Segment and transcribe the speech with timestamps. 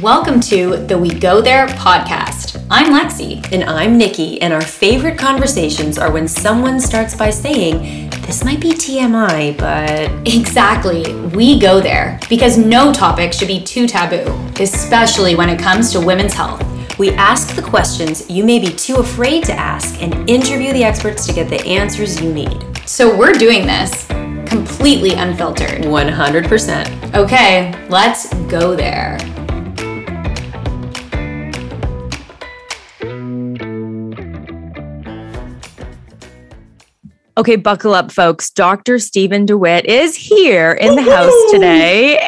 [0.00, 2.64] Welcome to the We Go There podcast.
[2.70, 3.46] I'm Lexi.
[3.52, 8.58] And I'm Nikki, and our favorite conversations are when someone starts by saying, This might
[8.58, 10.10] be TMI, but.
[10.26, 11.14] Exactly.
[11.36, 16.00] We go there because no topic should be too taboo, especially when it comes to
[16.00, 16.64] women's health.
[16.98, 21.26] We ask the questions you may be too afraid to ask and interview the experts
[21.26, 22.64] to get the answers you need.
[22.86, 24.06] So we're doing this
[24.46, 25.82] completely unfiltered.
[25.82, 27.14] 100%.
[27.14, 29.18] Okay, let's go there.
[37.42, 38.50] Okay, buckle up, folks.
[38.50, 39.00] Dr.
[39.00, 42.20] Stephen DeWitt is here in the house today.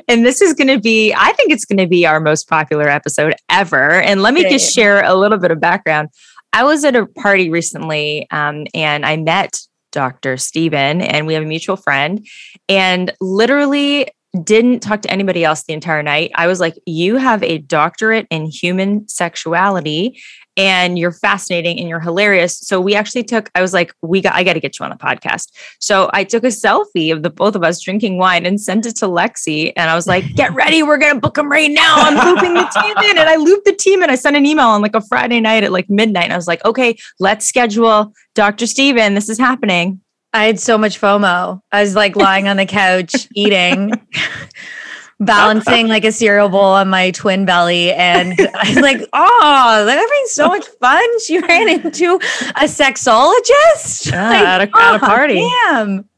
[0.08, 2.88] and this is going to be, I think it's going to be our most popular
[2.88, 4.00] episode ever.
[4.00, 4.52] And let me okay.
[4.52, 6.08] just share a little bit of background.
[6.54, 9.60] I was at a party recently um, and I met
[9.92, 10.38] Dr.
[10.38, 12.26] Stephen, and we have a mutual friend.
[12.70, 14.08] And literally,
[14.44, 16.30] didn't talk to anybody else the entire night.
[16.34, 20.20] I was like, You have a doctorate in human sexuality
[20.56, 22.58] and you're fascinating and you're hilarious.
[22.58, 24.90] So we actually took, I was like, we got, I got to get you on
[24.90, 25.52] the podcast.
[25.80, 28.96] So I took a selfie of the both of us drinking wine and sent it
[28.96, 29.72] to Lexi.
[29.76, 30.82] And I was like, get ready.
[30.82, 31.94] We're going to book them right now.
[31.96, 33.18] I'm looping the team in.
[33.18, 35.64] And I looped the team and I sent an email on like a Friday night
[35.64, 36.24] at like midnight.
[36.24, 38.66] And I was like, okay, let's schedule Dr.
[38.66, 39.14] Stephen.
[39.14, 40.00] This is happening.
[40.32, 41.60] I had so much FOMO.
[41.72, 43.92] I was like lying on the couch eating
[45.18, 47.92] balancing like a cereal bowl on my twin belly.
[47.92, 51.20] And I was like, oh, they're having so much fun.
[51.20, 55.50] She ran into a sexologist yeah, like, at, a, oh, at a oh, party.
[55.64, 56.08] Damn.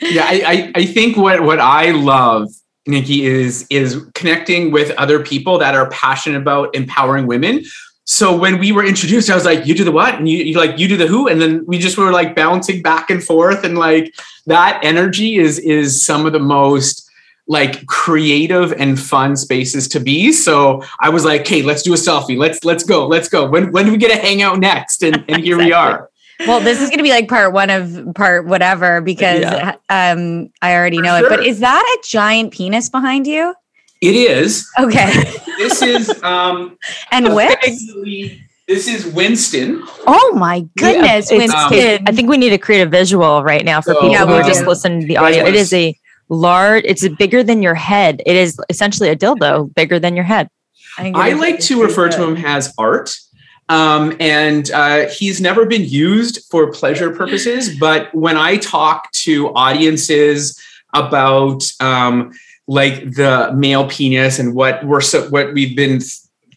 [0.00, 2.48] Yeah, I, I, I think what, what I love
[2.86, 7.64] Nikki is is connecting with other people that are passionate about empowering women.
[8.04, 10.56] So when we were introduced, I was like, "You do the what?" And you, you
[10.56, 13.62] like, "You do the who?" And then we just were like bouncing back and forth,
[13.62, 14.14] and like
[14.46, 17.07] that energy is is some of the most
[17.48, 20.30] like creative and fun spaces to be.
[20.32, 22.38] So I was like, "Hey, let's do a selfie.
[22.38, 23.06] Let's let's go.
[23.06, 23.48] Let's go.
[23.48, 25.64] When when do we get to hang out next?" And and here exactly.
[25.66, 26.10] we are.
[26.46, 29.76] Well, this is going to be like part one of part whatever because yeah.
[29.88, 31.26] um I already know sure.
[31.26, 31.36] it.
[31.36, 33.54] But is that a giant penis behind you?
[34.00, 34.68] It is.
[34.78, 35.10] Okay.
[35.58, 36.78] this is um
[37.10, 37.92] and whips.
[38.68, 39.82] This is Winston.
[40.06, 42.00] Oh my goodness, yeah, Winston!
[42.00, 44.42] Um, I think we need to create a visual right now for people who are
[44.42, 45.46] just listening to the audio.
[45.46, 48.22] It is a large, it's bigger than your head.
[48.26, 50.48] It is essentially a dildo bigger than your head.
[50.98, 52.16] I, I like to refer good.
[52.16, 53.16] to him as art.
[53.68, 57.78] Um, and uh, he's never been used for pleasure purposes.
[57.78, 60.58] But when I talk to audiences
[60.94, 62.32] about um,
[62.66, 66.00] like the male penis and what we're so, what we've been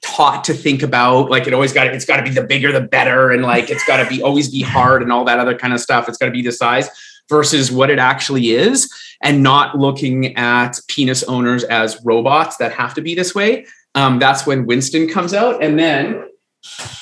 [0.02, 2.82] taught to think about, like it always got it's got to be the bigger the
[2.82, 5.74] better, and like it's got to be always be hard and all that other kind
[5.74, 6.08] of stuff.
[6.08, 6.90] It's got to be the size
[7.30, 12.94] versus what it actually is and not looking at penis owners as robots that have
[12.96, 13.66] to be this way.
[13.96, 15.64] Um, that's when Winston comes out.
[15.64, 16.28] And then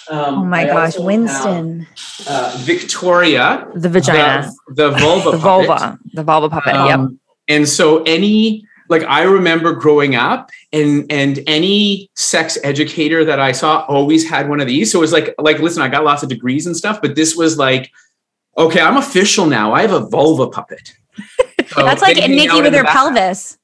[0.09, 1.81] um, oh my I gosh, Winston.
[1.81, 3.67] Have, uh, Victoria.
[3.75, 4.49] The vagina.
[4.69, 5.31] The, the vulva.
[5.31, 5.99] the vulva.
[6.13, 6.75] The vulva puppet.
[6.75, 7.19] Um, yep.
[7.47, 13.51] And so any like I remember growing up and and any sex educator that I
[13.51, 14.91] saw always had one of these.
[14.91, 17.35] So it was like like listen, I got lots of degrees and stuff, but this
[17.35, 17.91] was like
[18.59, 19.73] okay, I'm official now.
[19.73, 20.93] I have a vulva puppet.
[21.69, 23.59] So That's like Nikki with her pelvis.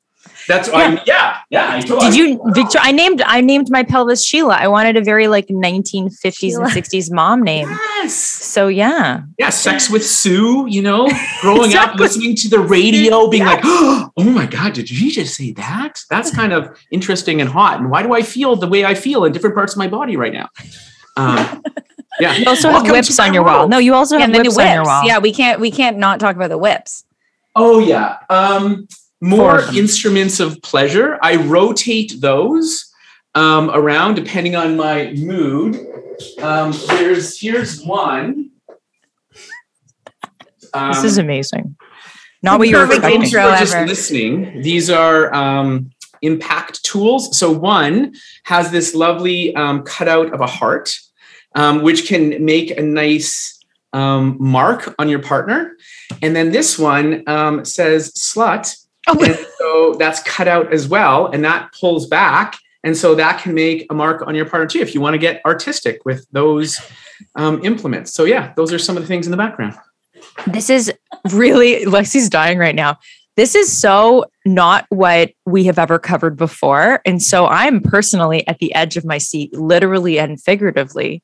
[0.47, 1.81] That's yeah, I, yeah, yeah.
[1.81, 2.77] Did you, Victor?
[2.79, 4.55] I named I named my pelvis Sheila.
[4.55, 6.63] I wanted a very like 1950s Sheila.
[6.65, 7.67] and 60s mom name.
[7.67, 8.13] Yes.
[8.13, 9.21] So yeah.
[9.39, 10.67] Yeah, sex with Sue.
[10.67, 11.09] You know,
[11.41, 11.93] growing exactly.
[11.93, 13.53] up listening to the radio, being yeah.
[13.53, 16.01] like, oh my god, did you just say that?
[16.11, 17.79] That's kind of interesting and hot.
[17.79, 20.15] And why do I feel the way I feel in different parts of my body
[20.15, 20.49] right now?
[21.17, 21.63] Um,
[22.19, 22.35] yeah.
[22.35, 23.67] You also Welcome have whips on your wall.
[23.67, 25.05] No, you also have whips, whips, on your wall.
[25.05, 27.05] Yeah, we can't we can't not talk about the whips.
[27.55, 28.19] Oh yeah.
[28.29, 28.87] Um,
[29.21, 31.17] more instruments of pleasure.
[31.21, 32.91] I rotate those
[33.33, 35.75] um, around depending on my mood.
[36.41, 38.51] Um, there's here's one.
[40.73, 41.75] this is um, amazing.
[42.41, 43.23] Not what you were expecting.
[43.23, 43.87] Intro just ever.
[43.87, 44.61] listening.
[44.61, 45.91] These are um,
[46.21, 47.37] impact tools.
[47.37, 48.13] So one
[48.43, 50.95] has this lovely um, cutout of a heart
[51.55, 53.59] um, which can make a nice
[53.93, 55.75] um, mark on your partner.
[56.21, 58.75] And then this one um, says slut.
[59.07, 59.23] Oh.
[59.23, 61.27] And so that's cut out as well.
[61.27, 62.57] And that pulls back.
[62.83, 65.17] And so that can make a mark on your partner too, if you want to
[65.17, 66.79] get artistic with those
[67.35, 68.13] um, implements.
[68.13, 69.75] So, yeah, those are some of the things in the background.
[70.45, 70.93] This is
[71.31, 72.99] really, Lexi's dying right now.
[73.37, 77.01] This is so not what we have ever covered before.
[77.05, 81.23] And so I'm personally at the edge of my seat, literally and figuratively.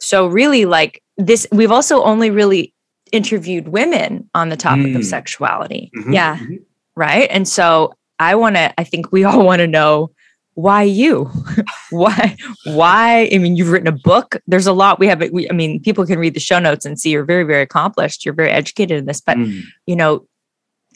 [0.00, 2.74] So really like this we've also only really
[3.12, 4.96] interviewed women on the topic mm.
[4.96, 5.90] of sexuality.
[5.96, 6.12] Mm-hmm.
[6.12, 6.36] Yeah.
[6.36, 6.54] Mm-hmm.
[6.94, 7.28] Right?
[7.30, 10.10] And so I want to I think we all want to know
[10.56, 11.30] why you?
[11.90, 12.34] why?
[12.64, 13.28] Why?
[13.30, 14.36] I mean, you've written a book.
[14.46, 15.22] There's a lot we have.
[15.30, 18.24] We, I mean, people can read the show notes and see you're very, very accomplished.
[18.24, 19.62] You're very educated in this, but mm.
[19.84, 20.26] you know,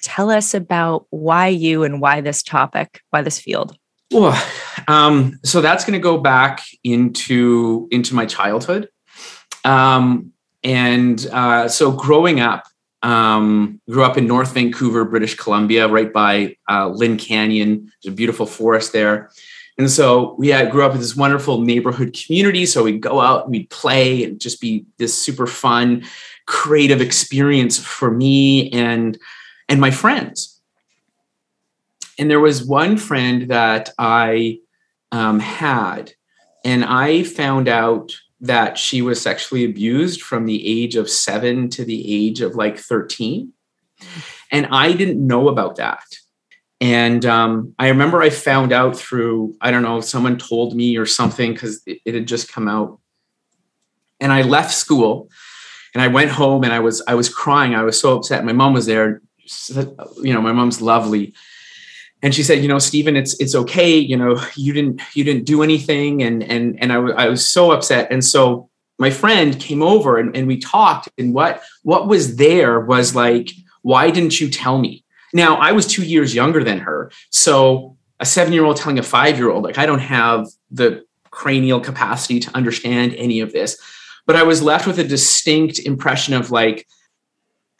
[0.03, 3.77] tell us about why you and why this topic, why this field.
[4.11, 4.41] Well,
[4.89, 8.89] um, so that's going to go back into into my childhood,
[9.65, 10.33] um,
[10.65, 12.65] and uh, so growing up,
[13.03, 17.91] um, grew up in North Vancouver, British Columbia, right by uh, Lynn Canyon.
[18.03, 19.31] There's a beautiful forest there.
[19.79, 22.67] And so we grew up in this wonderful neighborhood community.
[22.67, 26.05] So we'd go out and we'd play and just be this super fun,
[26.47, 29.19] creative experience for me and
[29.71, 30.60] and my friends.
[32.21, 34.59] And there was one friend that I
[35.11, 36.13] um, had,
[36.67, 38.13] and I found out
[38.43, 42.77] that she was sexually abused from the age of seven to the age of like
[42.77, 43.55] 13.
[44.53, 46.05] And I didn't know about that.
[46.79, 51.07] And um, I remember I found out through, I don't know, someone told me or
[51.07, 52.99] something because it, it had just come out.
[54.21, 55.31] And I left school
[55.95, 57.75] and I went home and I was I was crying.
[57.75, 58.45] I was so upset.
[58.45, 59.23] My mom was there.
[60.23, 61.33] You know, my mom's lovely
[62.23, 63.97] and she said, you know, Stephen, it's it's okay.
[63.97, 67.49] You know, you didn't you didn't do anything, and and and I, w- I was
[67.49, 68.09] so upset.
[68.11, 68.69] And so
[68.99, 73.51] my friend came over and, and we talked, and what what was there was like,
[73.83, 75.05] why didn't you tell me?
[75.33, 79.03] Now I was two years younger than her, so a seven year old telling a
[79.03, 83.81] five year old, like I don't have the cranial capacity to understand any of this,
[84.27, 86.87] but I was left with a distinct impression of like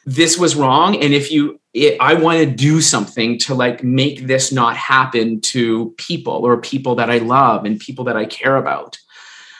[0.05, 4.27] this was wrong and if you it, I want to do something to like make
[4.27, 8.57] this not happen to people or people that I love and people that I care
[8.57, 8.97] about.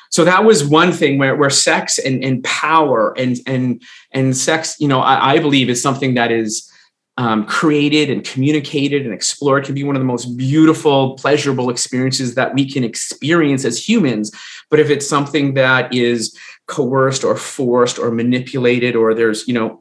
[0.10, 4.76] So that was one thing where, where sex and, and power and and and sex,
[4.78, 6.70] you know, I, I believe is something that is
[7.16, 12.36] um, created and communicated and explored can be one of the most beautiful, pleasurable experiences
[12.36, 14.32] that we can experience as humans.
[14.70, 16.38] But if it's something that is
[16.68, 19.81] coerced or forced or manipulated, or there's you know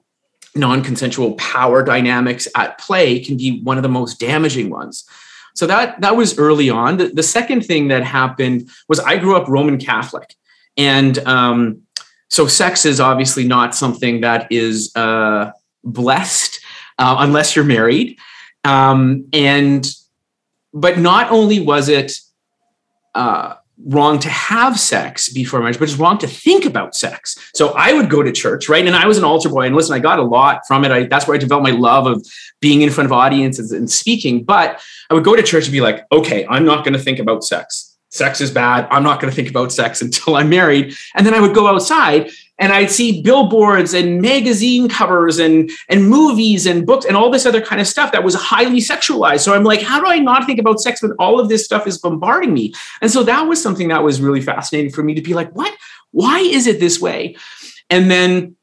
[0.55, 5.05] non-consensual power dynamics at play can be one of the most damaging ones.
[5.55, 6.97] So that that was early on.
[6.97, 10.35] The, the second thing that happened was i grew up roman catholic.
[10.77, 11.83] And um,
[12.29, 15.51] so sex is obviously not something that is uh,
[15.85, 16.61] blessed
[16.99, 18.19] uh, unless you're married.
[18.65, 19.87] Um, and
[20.73, 22.13] but not only was it
[23.15, 23.57] uh,
[23.87, 27.37] wrong to have sex before marriage, but it's wrong to think about sex.
[27.55, 28.87] So I would go to church, right?
[28.87, 30.93] And I was an altar boy, and listen, I got a lot from it.
[30.93, 32.25] I, that's where I developed my love of
[32.61, 34.45] being in front of audiences and speaking.
[34.45, 37.19] But I would go to church and be like, okay, I'm not going to think
[37.19, 37.97] about sex.
[38.11, 38.89] Sex is bad.
[38.91, 40.95] I'm not going to think about sex until I'm married.
[41.15, 42.31] And then I would go outside
[42.61, 47.47] and I'd see billboards and magazine covers and and movies and books and all this
[47.47, 49.41] other kind of stuff that was highly sexualized.
[49.41, 51.87] So I'm like, how do I not think about sex when all of this stuff
[51.87, 52.75] is bombarding me?
[53.01, 55.75] And so that was something that was really fascinating for me to be like, what?
[56.13, 57.37] Why is it this way?
[57.89, 58.57] And then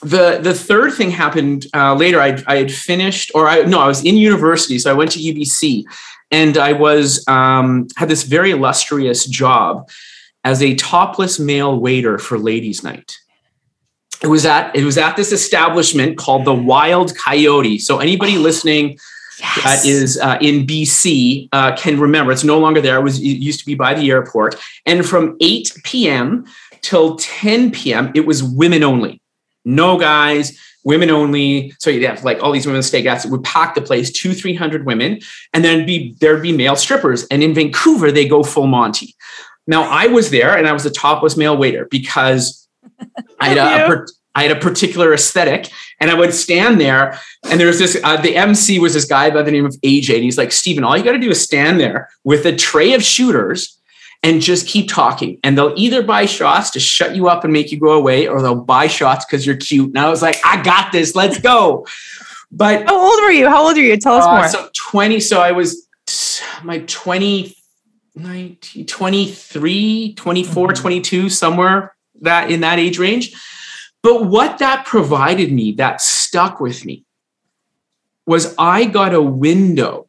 [0.00, 2.20] the the third thing happened uh, later.
[2.20, 5.18] I, I had finished, or I no, I was in university, so I went to
[5.18, 5.84] UBC,
[6.30, 9.90] and I was um, had this very illustrious job
[10.44, 13.16] as a topless male waiter for ladies' night
[14.22, 17.78] it was at it was at this establishment called the Wild Coyote.
[17.78, 18.98] So anybody oh, listening
[19.38, 19.64] yes.
[19.64, 22.98] that is uh, in BC uh, can remember it's no longer there.
[22.98, 26.44] It was it used to be by the airport, and from 8 p.m.
[26.82, 28.12] till 10 p.m.
[28.14, 29.20] it was women only,
[29.64, 30.58] no guys.
[30.82, 31.74] Women only.
[31.78, 34.86] So you'd have like all these women it would pack the place, two, three hundred
[34.86, 35.20] women,
[35.52, 37.26] and then be there'd be male strippers.
[37.30, 39.14] And in Vancouver, they go full Monty.
[39.66, 42.66] Now I was there and I was a topless male waiter because
[43.38, 47.18] I had a, a, I had a particular aesthetic, and I would stand there.
[47.44, 48.00] And there was this.
[48.02, 50.84] Uh, the MC was this guy by the name of AJ, and he's like, "Stephen,
[50.84, 53.76] all you got to do is stand there with a tray of shooters."
[54.22, 55.40] And just keep talking.
[55.42, 58.42] And they'll either buy shots to shut you up and make you go away, or
[58.42, 59.88] they'll buy shots because you're cute.
[59.88, 61.14] And I was like, I got this.
[61.16, 61.86] Let's go.
[62.52, 63.48] But how old were you?
[63.48, 63.96] How old are you?
[63.96, 64.48] Tell us uh, more.
[64.48, 65.20] So 20.
[65.20, 65.88] So I was
[66.62, 67.56] my 20,
[68.14, 70.82] 19, 23, 24, mm-hmm.
[70.82, 73.34] 22, somewhere that in that age range.
[74.02, 77.04] But what that provided me, that stuck with me,
[78.26, 80.06] was I got a window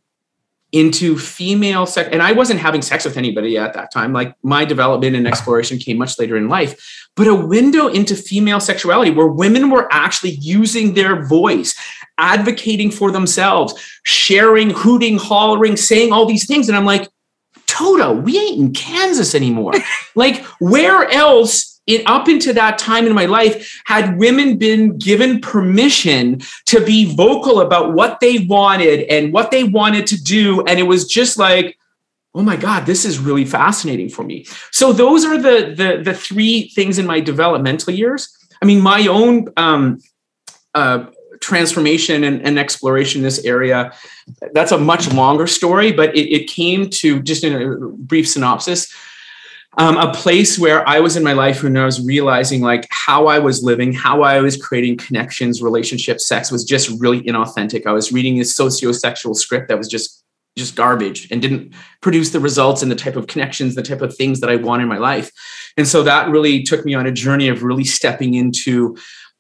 [0.72, 2.10] into female sex.
[2.12, 4.14] And I wasn't having sex with anybody at that time.
[4.14, 8.60] Like my development and exploration came much later in life, but a window into female
[8.60, 11.76] sexuality where women were actually using their voice,
[12.18, 16.70] advocating for themselves, sharing, hooting, hollering, saying all these things.
[16.70, 17.10] And I'm like,
[17.68, 19.74] Toto, we ain't in Kansas anymore.
[20.16, 25.42] like, where else it up into that time in my life had women been given
[25.42, 30.64] permission to be vocal about what they wanted and what they wanted to do.
[30.66, 31.78] And it was just like
[32.34, 34.46] oh my god this is really fascinating for me.
[34.72, 38.38] So those are the the the three things in my developmental years.
[38.62, 40.00] I mean my own um,
[40.74, 41.08] uh,
[41.42, 43.92] transformation and, and, exploration in this area
[44.54, 48.94] that's a much longer story but it, it came to just in a brief synopsis
[49.78, 53.28] um, a place where I was in my life when I was realizing like how
[53.28, 57.86] I was living, how I was creating connections, relationships, sex was just really inauthentic.
[57.86, 60.24] I was reading this socio-sexual script that was just
[60.58, 64.14] just garbage and didn't produce the results and the type of connections, the type of
[64.14, 65.32] things that I want in my life.
[65.78, 68.98] And so that really took me on a journey of really stepping into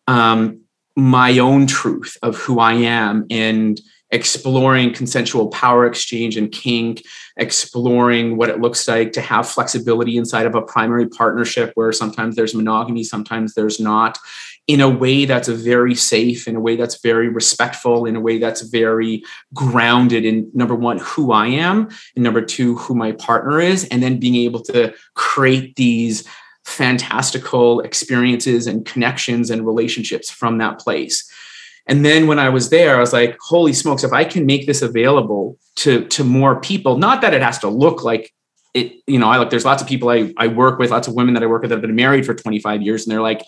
[0.07, 0.61] um,
[0.95, 3.79] my own truth of who I am and
[4.11, 7.03] exploring consensual power exchange and kink,
[7.37, 12.35] exploring what it looks like to have flexibility inside of a primary partnership where sometimes
[12.35, 14.17] there's monogamy, sometimes there's not,
[14.67, 18.37] in a way that's very safe, in a way that's very respectful, in a way
[18.37, 23.59] that's very grounded in number one, who I am, and number two, who my partner
[23.59, 26.27] is, and then being able to create these
[26.63, 31.29] fantastical experiences and connections and relationships from that place.
[31.87, 34.67] And then when I was there, I was like, holy smokes, if I can make
[34.67, 38.31] this available to, to more people, not that it has to look like
[38.73, 41.13] it, you know, I like there's lots of people I, I work with, lots of
[41.13, 43.43] women that I work with that have been married for 25 years, and they're like,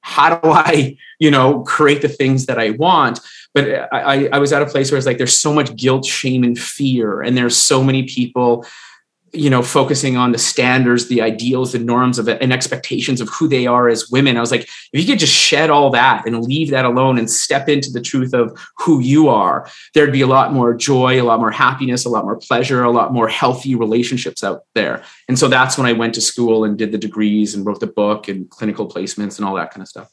[0.00, 3.20] how do I, you know, create the things that I want?
[3.54, 6.44] But I, I was at a place where it's like there's so much guilt, shame,
[6.44, 8.66] and fear, and there's so many people
[9.32, 13.28] you know focusing on the standards the ideals the norms of it and expectations of
[13.28, 14.36] who they are as women.
[14.36, 17.30] I was like if you could just shed all that and leave that alone and
[17.30, 21.24] step into the truth of who you are there'd be a lot more joy a
[21.24, 25.02] lot more happiness a lot more pleasure a lot more healthy relationships out there.
[25.28, 27.86] And so that's when i went to school and did the degrees and wrote the
[27.86, 30.10] book and clinical placements and all that kind of stuff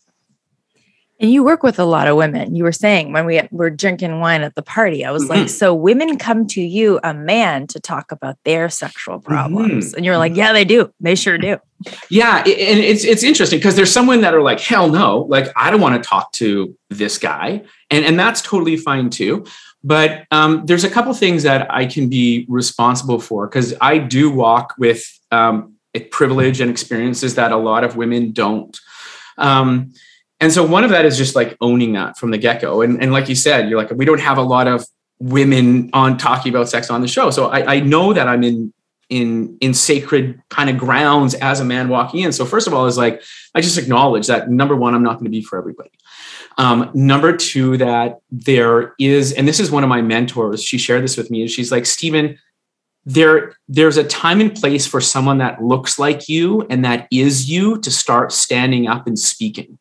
[1.19, 2.55] and you work with a lot of women.
[2.55, 5.41] You were saying when we were drinking wine at the party, I was mm-hmm.
[5.41, 9.87] like, so women come to you, a man, to talk about their sexual problems.
[9.87, 9.95] Mm-hmm.
[9.95, 10.39] And you're like, mm-hmm.
[10.39, 10.91] yeah, they do.
[10.99, 11.57] They sure do.
[12.09, 12.39] Yeah.
[12.39, 15.71] And it's, it's interesting because there's some women that are like, hell no, like, I
[15.71, 17.63] don't want to talk to this guy.
[17.89, 19.45] And, and that's totally fine too.
[19.85, 24.31] But um, there's a couple things that I can be responsible for because I do
[24.31, 25.75] walk with um,
[26.11, 28.77] privilege and experiences that a lot of women don't.
[29.37, 29.93] Um,
[30.39, 32.81] and so one of that is just like owning that from the get-go.
[32.81, 34.85] And, and like you said you're like we don't have a lot of
[35.19, 37.31] women on talking about sex on the show.
[37.31, 38.73] So I, I know that i'm in
[39.09, 42.31] in in sacred kind of grounds as a man walking in.
[42.31, 43.21] So first of all is like
[43.53, 45.91] i just acknowledge that number one i'm not going to be for everybody.
[46.57, 51.03] Um, number two that there is and this is one of my mentors she shared
[51.03, 52.37] this with me and she's like stephen
[53.05, 57.49] there there's a time and place for someone that looks like you and that is
[57.49, 59.77] you to start standing up and speaking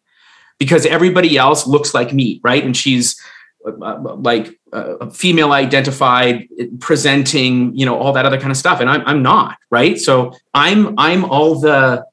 [0.65, 2.65] because everybody else looks like me, right?
[2.65, 3.21] And she's
[3.67, 6.49] uh, like uh, female identified,
[6.81, 9.99] presenting, you know, all that other kind of stuff, and I'm I'm not, right?
[9.99, 12.07] So I'm I'm all the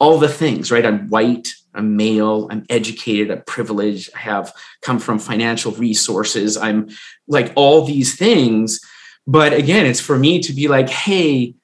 [0.00, 0.86] all the things, right?
[0.86, 6.88] I'm white, I'm male, I'm educated, I'm privileged, I have come from financial resources, I'm
[7.28, 8.80] like all these things.
[9.26, 11.54] But again, it's for me to be like, hey,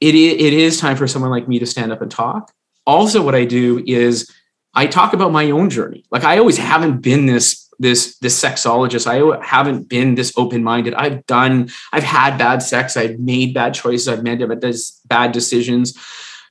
[0.00, 2.52] it, it is time for someone like me to stand up and talk
[2.86, 4.30] also what I do is
[4.74, 6.04] I talk about my own journey.
[6.10, 9.06] Like I always haven't been this this this sexologist.
[9.06, 10.94] I haven't been this open minded.
[10.94, 11.70] I've done.
[11.92, 12.96] I've had bad sex.
[12.96, 14.08] I've made bad choices.
[14.08, 14.42] I've made
[15.06, 15.98] bad decisions.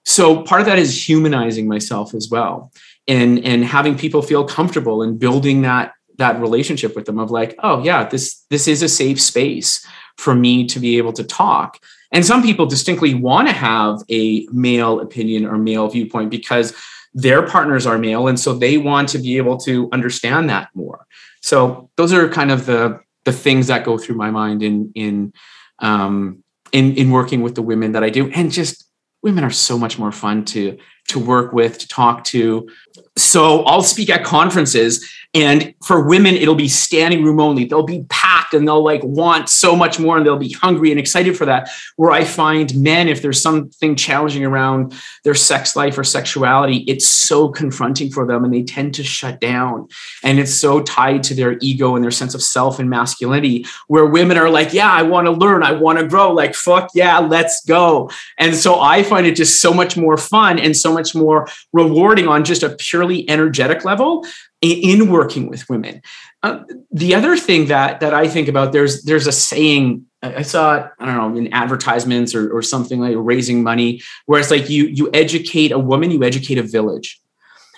[0.05, 2.71] So part of that is humanizing myself as well,
[3.07, 7.55] and and having people feel comfortable and building that that relationship with them of like,
[7.59, 9.85] oh yeah, this this is a safe space
[10.17, 11.79] for me to be able to talk
[12.11, 16.73] and some people distinctly want to have a male opinion or male viewpoint because
[17.13, 18.27] their partners are male.
[18.27, 21.05] And so they want to be able to understand that more.
[21.41, 25.33] So those are kind of the the things that go through my mind in in
[25.79, 28.85] um, in in working with the women that I do, and just
[29.21, 30.77] women are so much more fun to
[31.09, 32.69] to work with, to talk to.
[33.17, 37.65] So I'll speak at conferences and for women, it'll be standing room only.
[37.65, 40.99] They'll be packed and they'll like want so much more and they'll be hungry and
[40.99, 41.69] excited for that.
[41.95, 47.07] Where I find men, if there's something challenging around their sex life or sexuality, it's
[47.07, 49.87] so confronting for them and they tend to shut down.
[50.23, 54.05] And it's so tied to their ego and their sense of self and masculinity, where
[54.05, 56.31] women are like, yeah, I want to learn, I want to grow.
[56.31, 58.09] Like, fuck yeah, let's go.
[58.37, 62.27] And so I find it just so much more fun and so much more rewarding
[62.27, 64.25] on just a purely energetic level
[64.61, 66.01] in working with women.
[66.41, 70.77] Uh, the other thing that that I think about there's there's a saying I saw
[70.77, 74.69] it I don't know in advertisements or, or something like raising money where it's like
[74.69, 77.19] you you educate a woman you educate a village,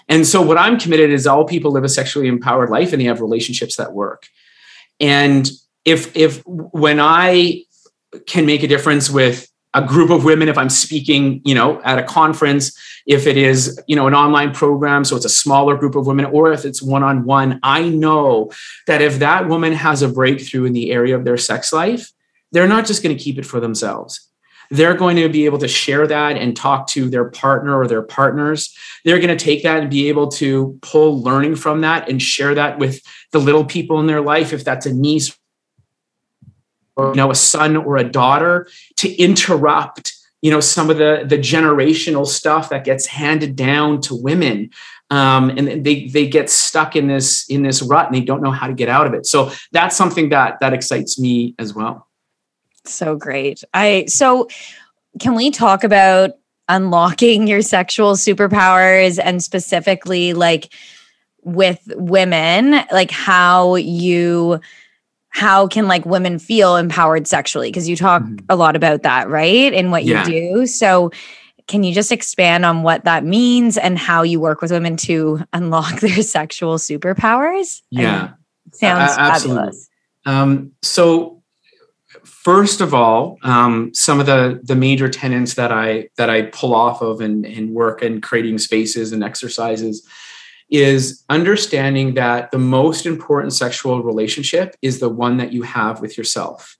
[0.07, 3.05] and so what I'm committed is all people live a sexually empowered life and they
[3.05, 4.27] have relationships that work,
[4.99, 5.49] and
[5.83, 7.63] if if when I
[8.27, 11.97] can make a difference with a group of women if i'm speaking you know at
[11.97, 15.95] a conference if it is you know an online program so it's a smaller group
[15.95, 18.51] of women or if it's one-on-one i know
[18.87, 22.11] that if that woman has a breakthrough in the area of their sex life
[22.51, 24.27] they're not just going to keep it for themselves.
[24.69, 28.01] They're going to be able to share that and talk to their partner or their
[28.01, 28.75] partners.
[29.03, 32.55] They're going to take that and be able to pull learning from that and share
[32.55, 33.01] that with
[33.31, 35.37] the little people in their life if that's a niece
[36.95, 38.67] or you know a son or a daughter
[38.97, 44.15] to interrupt you know some of the the generational stuff that gets handed down to
[44.15, 44.69] women.
[45.09, 48.51] Um, and they they get stuck in this in this rut and they don't know
[48.51, 49.25] how to get out of it.
[49.25, 52.07] So that's something that that excites me as well.
[52.85, 53.63] So great.
[53.73, 54.47] I so
[55.19, 56.31] can we talk about
[56.69, 60.73] unlocking your sexual superpowers and specifically like
[61.43, 64.59] with women like how you
[65.31, 67.69] how can like women feel empowered sexually?
[67.69, 68.45] Because you talk mm-hmm.
[68.49, 70.27] a lot about that right in what yeah.
[70.27, 70.65] you do.
[70.67, 71.11] So
[71.67, 75.41] can you just expand on what that means and how you work with women to
[75.53, 77.81] unlock their sexual superpowers?
[77.89, 78.33] Yeah I mean,
[78.73, 79.89] sounds uh, fabulous.
[80.25, 81.41] Um, so
[82.23, 86.75] first of all um, some of the the major tenants that i that i pull
[86.75, 90.05] off of and, and work and creating spaces and exercises
[90.71, 96.17] is understanding that the most important sexual relationship is the one that you have with
[96.17, 96.77] yourself.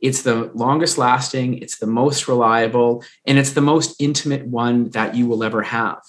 [0.00, 5.14] It's the longest lasting, it's the most reliable, and it's the most intimate one that
[5.14, 6.00] you will ever have.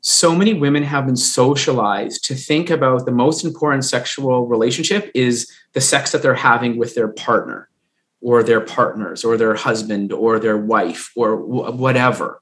[0.00, 5.50] So many women have been socialized to think about the most important sexual relationship is
[5.72, 7.68] the sex that they're having with their partner
[8.20, 12.40] or their partners or their husband or their wife or whatever.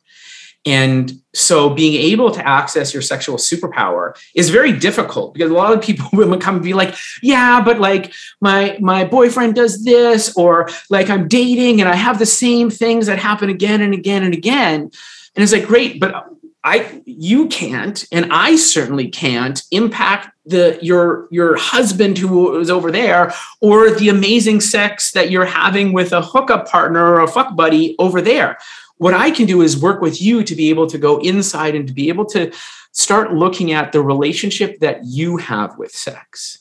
[0.64, 5.72] And so being able to access your sexual superpower is very difficult because a lot
[5.72, 10.36] of people women come and be like, yeah, but like my my boyfriend does this,
[10.36, 14.22] or like I'm dating and I have the same things that happen again and again
[14.22, 14.90] and again.
[15.34, 16.26] And it's like, great, but
[16.62, 22.92] I you can't, and I certainly can't impact the your your husband who is over
[22.92, 27.56] there, or the amazing sex that you're having with a hookup partner or a fuck
[27.56, 28.58] buddy over there
[29.02, 31.88] what I can do is work with you to be able to go inside and
[31.88, 32.52] to be able to
[32.92, 36.58] start looking at the relationship that you have with sex.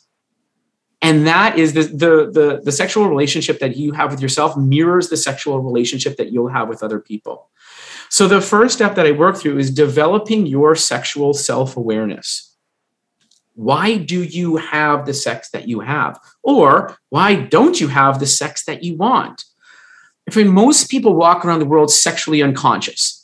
[1.03, 5.09] And that is the, the, the, the, sexual relationship that you have with yourself mirrors
[5.09, 7.51] the sexual relationship that you'll have with other people.
[8.09, 12.55] So the first step that I work through is developing your sexual self-awareness.
[13.53, 16.19] Why do you have the sex that you have?
[16.41, 19.45] Or why don't you have the sex that you want?
[20.35, 23.17] Mean, most people walk around the world sexually unconscious.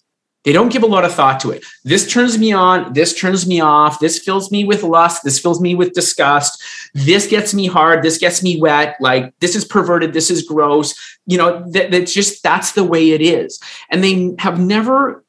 [0.43, 1.65] They don't give a lot of thought to it.
[1.84, 2.93] This turns me on.
[2.93, 4.00] This turns me off.
[4.00, 5.24] This fills me with lust.
[5.24, 6.63] This fills me with disgust.
[6.93, 8.02] This gets me hard.
[8.02, 8.96] This gets me wet.
[9.02, 10.13] Like this is perverted.
[10.13, 10.96] This is gross.
[11.26, 13.60] You know, that, that's just, that's the way it is.
[13.89, 15.26] And they have never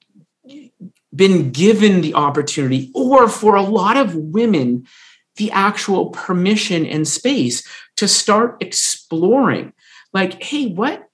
[1.13, 4.87] been given the opportunity, or for a lot of women,
[5.35, 9.73] the actual permission and space to start exploring.
[10.13, 11.08] Like, hey, what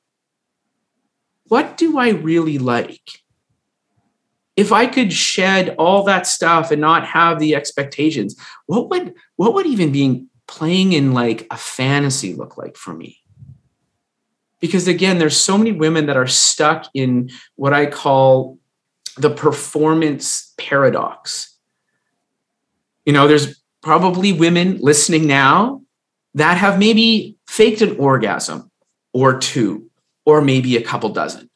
[1.48, 3.22] what do I really like?
[4.56, 9.54] If I could shed all that stuff and not have the expectations, what would what
[9.54, 13.18] would even being playing in like a fantasy look like for me?
[14.60, 18.58] Because again, there's so many women that are stuck in what I call
[19.16, 21.56] the performance paradox.
[23.04, 25.82] You know, there's probably women listening now
[26.34, 28.70] that have maybe faked an orgasm
[29.12, 29.90] or two
[30.24, 31.50] or maybe a couple dozen.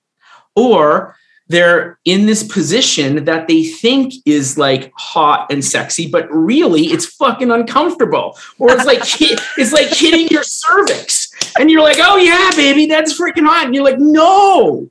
[0.54, 1.16] Or
[1.48, 7.07] they're in this position that they think is like hot and sexy, but really it's
[7.07, 8.38] fucking uncomfortable.
[8.59, 9.00] Or it's like
[9.57, 13.74] it's like hitting your cervix, and you're like, "Oh yeah, baby, that's freaking hot," and
[13.74, 14.90] you're like, "No."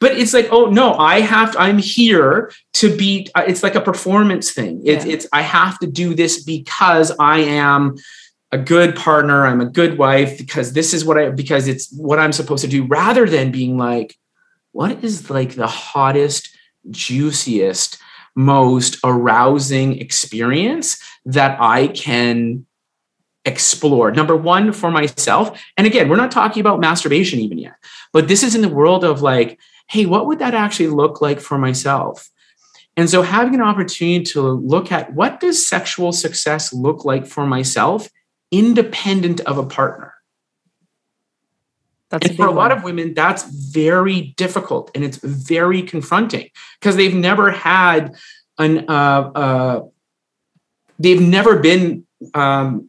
[0.00, 1.52] But it's like, oh no, I have.
[1.52, 3.28] To, I'm here to be.
[3.34, 4.82] Uh, it's like a performance thing.
[4.84, 5.12] It's, yeah.
[5.12, 5.26] it's.
[5.32, 7.96] I have to do this because I am
[8.54, 12.20] a good partner i'm a good wife because this is what i because it's what
[12.20, 14.16] i'm supposed to do rather than being like
[14.70, 16.56] what is like the hottest
[16.88, 17.98] juiciest
[18.36, 22.64] most arousing experience that i can
[23.46, 24.10] explore?
[24.10, 27.74] Number one for myself and again we're not talking about masturbation even yet
[28.12, 31.40] but this is in the world of like hey what would that actually look like
[31.40, 32.30] for myself?
[32.96, 37.44] And so having an opportunity to look at what does sexual success look like for
[37.44, 38.08] myself
[38.58, 40.14] independent of a partner.
[42.10, 46.96] That's and for a lot of women, that's very difficult and it's very confronting because
[46.96, 48.14] they've never had
[48.58, 49.80] an, uh, uh,
[50.98, 52.88] they've never been um,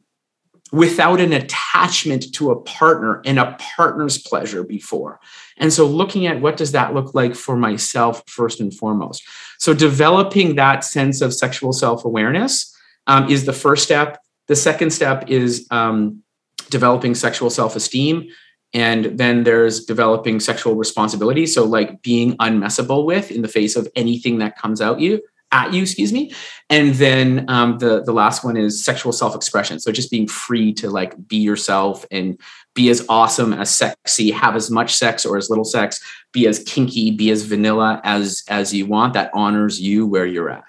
[0.71, 5.19] without an attachment to a partner and a partner's pleasure before.
[5.58, 9.23] And so looking at what does that look like for myself first and foremost.
[9.58, 12.75] So developing that sense of sexual self-awareness
[13.08, 14.19] um, is the first step.
[14.47, 16.23] The second step is um,
[16.69, 18.27] developing sexual self-esteem.
[18.73, 21.45] And then there's developing sexual responsibility.
[21.45, 25.73] So like being unmessable with in the face of anything that comes out you at
[25.73, 26.34] you, excuse me.
[26.69, 29.79] And then um, the the last one is sexual self expression.
[29.79, 32.39] So just being free to like be yourself and
[32.73, 36.03] be as awesome as sexy, have as much sex or as little sex,
[36.34, 39.13] be as kinky, be as vanilla as as you want.
[39.13, 40.63] That honors you where you're at.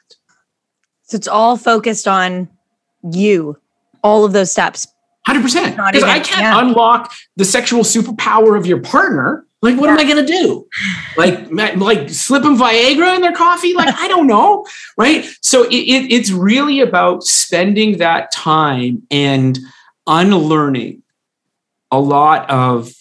[1.02, 2.48] So it's all focused on
[3.02, 3.58] you.
[4.02, 4.86] All of those steps.
[5.26, 5.76] Hundred percent.
[5.76, 6.60] Because I can't yeah.
[6.60, 9.92] unlock the sexual superpower of your partner like, what yeah.
[9.92, 10.68] am I going to do?
[11.16, 13.72] Like, like slip them Viagra in their coffee?
[13.72, 14.66] Like, I don't know.
[14.98, 15.28] Right.
[15.40, 19.58] So it, it, it's really about spending that time and
[20.06, 21.02] unlearning
[21.90, 22.92] a lot of,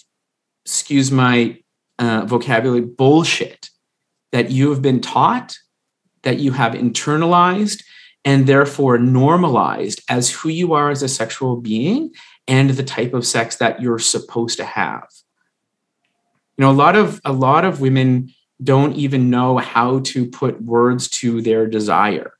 [0.65, 1.59] excuse my
[1.99, 3.69] uh, vocabulary, bullshit
[4.31, 5.57] that you have been taught,
[6.23, 7.83] that you have internalized,
[8.25, 12.11] and therefore normalized as who you are as a sexual being
[12.47, 15.07] and the type of sex that you're supposed to have.
[16.57, 18.33] You know a lot of a lot of women
[18.63, 22.33] don't even know how to put words to their desire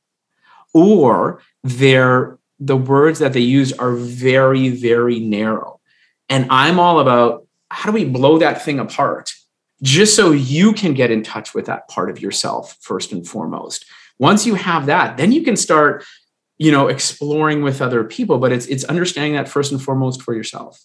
[0.73, 5.79] or their the words that they use are very very narrow.
[6.29, 9.33] And i'm all about how do we blow that thing apart
[9.83, 13.85] just so you can get in touch with that part of yourself first and foremost
[14.19, 16.03] once you have that then you can start
[16.57, 20.33] you know exploring with other people but it's it's understanding that first and foremost for
[20.33, 20.79] yourself.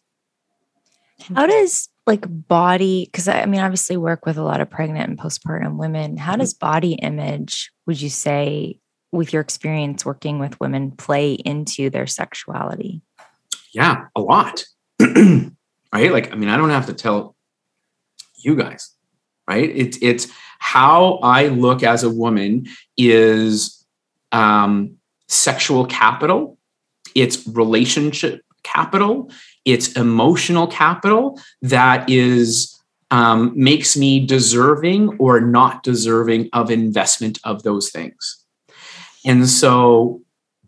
[1.36, 5.08] How does like body because I, I mean obviously work with a lot of pregnant
[5.08, 6.16] and postpartum women.
[6.16, 6.40] How mm-hmm.
[6.40, 8.78] does body image would you say
[9.12, 13.02] with your experience working with women play into their sexuality?
[13.72, 14.64] Yeah a lot.
[15.92, 16.12] Right?
[16.12, 17.34] Like i mean i don't have to tell
[18.36, 18.94] you guys
[19.50, 20.26] right it's it's
[20.58, 23.84] how i look as a woman is
[24.32, 24.96] um
[25.28, 26.58] sexual capital
[27.14, 29.30] it's relationship capital
[29.64, 37.62] it's emotional capital that is um, makes me deserving or not deserving of investment of
[37.62, 38.44] those things.
[39.24, 40.22] And so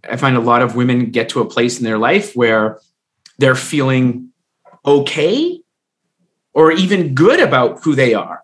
[0.09, 2.81] I find a lot of women get to a place in their life where
[3.39, 4.31] they're feeling
[4.85, 5.61] okay
[6.53, 8.42] or even good about who they are.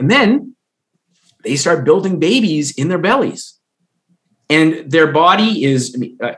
[0.00, 0.56] And then
[1.44, 3.58] they start building babies in their bellies.
[4.48, 6.32] And their body is, I mean, uh,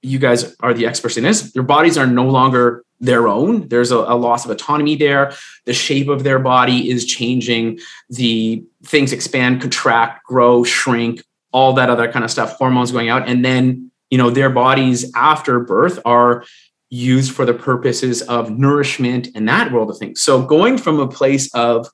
[0.00, 1.52] you guys are the experts in this.
[1.52, 3.68] Their bodies are no longer their own.
[3.68, 5.32] There's a, a, loss of autonomy there.
[5.66, 7.80] The shape of their body is changing.
[8.08, 13.28] The things expand, contract, grow, shrink, all that other kind of stuff, hormones going out.
[13.28, 16.44] And then, you know, their bodies after birth are
[16.88, 20.20] used for the purposes of nourishment and that world of things.
[20.20, 21.88] So going from a place of,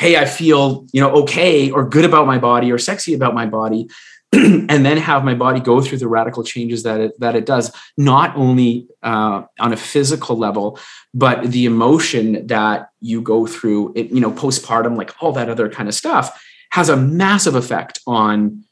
[0.00, 3.44] hey, I feel, you know, okay or good about my body or sexy about my
[3.44, 3.86] body
[4.32, 7.70] and then have my body go through the radical changes that it, that it does,
[7.98, 10.78] not only uh, on a physical level,
[11.12, 15.68] but the emotion that you go through, it, you know, postpartum, like all that other
[15.68, 18.64] kind of stuff, has a massive effect on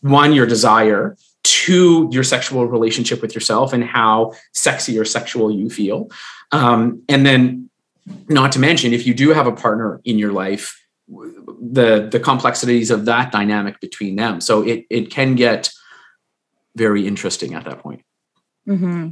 [0.00, 5.68] one, your desire, to your sexual relationship with yourself and how sexy or sexual you
[5.68, 6.08] feel.
[6.50, 7.68] Um, and then,
[8.28, 12.90] not to mention, if you do have a partner in your life, the the complexities
[12.90, 14.40] of that dynamic between them.
[14.40, 15.70] So it it can get
[16.76, 18.02] very interesting at that point.
[18.66, 19.10] Mm-hmm.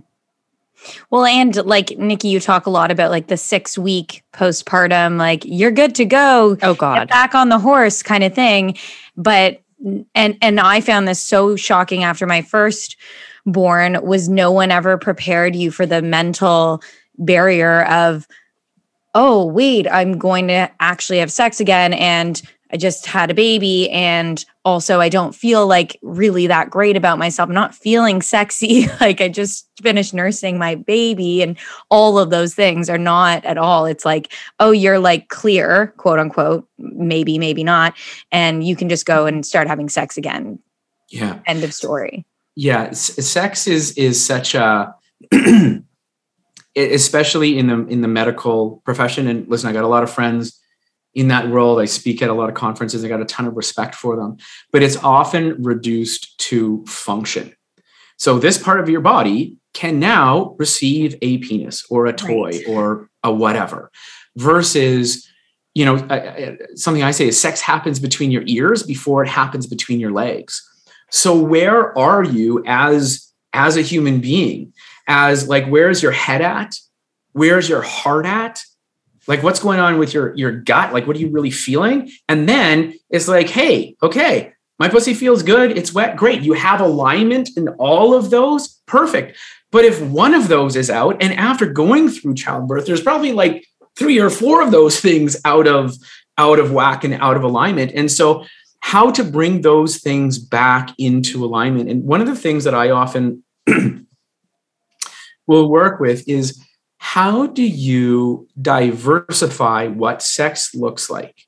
[1.11, 5.45] Well, and like Nikki, you talk a lot about like the six week postpartum, like
[5.45, 6.57] you're good to go.
[6.63, 8.77] Oh God, back on the horse kind of thing.
[9.17, 9.61] But
[10.15, 12.97] and and I found this so shocking after my first
[13.47, 16.83] born was no one ever prepared you for the mental
[17.19, 18.27] barrier of
[19.15, 21.93] oh, wait, I'm going to actually have sex again.
[21.93, 22.41] And
[22.73, 23.91] I just had a baby.
[23.91, 27.49] And also, I don't feel like really that great about myself.
[27.49, 28.87] I'm not feeling sexy.
[29.01, 31.43] like I just finished nursing my baby.
[31.43, 31.59] And
[31.91, 33.87] all of those things are not at all.
[33.87, 37.95] It's like, oh, you're like clear, quote unquote, maybe, maybe not.
[38.31, 40.59] And you can just go and start having sex again.
[41.09, 41.41] Yeah.
[41.47, 42.25] End of story.
[42.55, 42.93] Yeah.
[42.93, 44.95] sex is, is such a,
[46.77, 49.27] especially in the in the medical profession.
[49.27, 50.61] And listen, I got a lot of friends
[51.15, 51.81] in that world.
[51.81, 53.05] I speak at a lot of conferences.
[53.05, 54.37] I got a ton of respect for them,
[54.73, 57.55] but it's often reduced to function.
[58.17, 62.65] So this part of your body can now receive a penis or a toy right.
[62.69, 63.91] or a whatever,
[64.37, 65.27] versus
[65.75, 65.97] you know
[66.75, 70.67] something I say is sex happens between your ears before it happens between your legs.
[71.11, 74.73] So where are you as as a human being
[75.07, 76.77] as like where's your head at?
[77.33, 78.63] Where's your heart at?
[79.27, 80.93] Like what's going on with your your gut?
[80.93, 82.11] Like what are you really feeling?
[82.29, 85.77] And then it's like hey okay my pussy feels good.
[85.77, 86.17] It's wet.
[86.17, 86.41] Great.
[86.41, 88.81] You have alignment in all of those?
[88.87, 89.37] Perfect.
[89.71, 93.67] But if one of those is out and after going through childbirth there's probably like
[93.97, 95.95] three or four of those things out of
[96.39, 97.93] out of whack and out of alignment.
[97.95, 98.47] And so
[98.81, 101.91] how to bring those things back into alignment?
[101.91, 103.45] And one of the things that i often
[105.51, 106.65] will work with is
[106.99, 111.47] how do you diversify what sex looks like?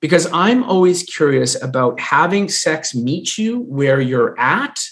[0.00, 4.82] Because I'm always curious about having sex meet you where you're at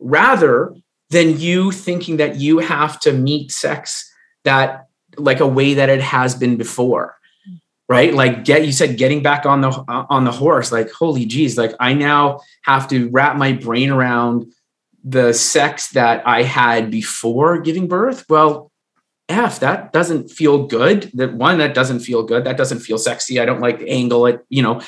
[0.00, 0.74] rather
[1.10, 4.12] than you thinking that you have to meet sex
[4.42, 7.16] that like a way that it has been before
[7.88, 11.56] right like get you said getting back on the on the horse like holy geez
[11.58, 14.46] like i now have to wrap my brain around
[15.04, 18.70] the sex that i had before giving birth well
[19.28, 21.10] F, that doesn't feel good.
[21.14, 22.44] That one, that doesn't feel good.
[22.44, 23.38] That doesn't feel sexy.
[23.38, 24.26] I don't like the angle.
[24.26, 24.80] It, you know,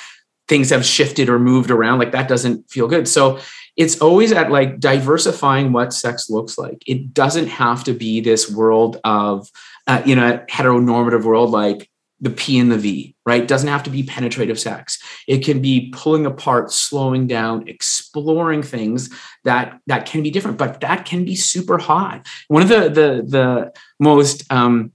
[0.48, 1.98] things have shifted or moved around.
[1.98, 3.06] Like that doesn't feel good.
[3.06, 3.38] So
[3.76, 6.82] it's always at like diversifying what sex looks like.
[6.86, 9.48] It doesn't have to be this world of,
[9.86, 11.89] uh, you know, heteronormative world like
[12.20, 13.46] the P and the V, right?
[13.46, 15.02] Doesn't have to be penetrative sex.
[15.26, 19.10] It can be pulling apart, slowing down, exploring things
[19.44, 22.26] that that can be different, but that can be super hot.
[22.48, 24.92] One of the the the most um,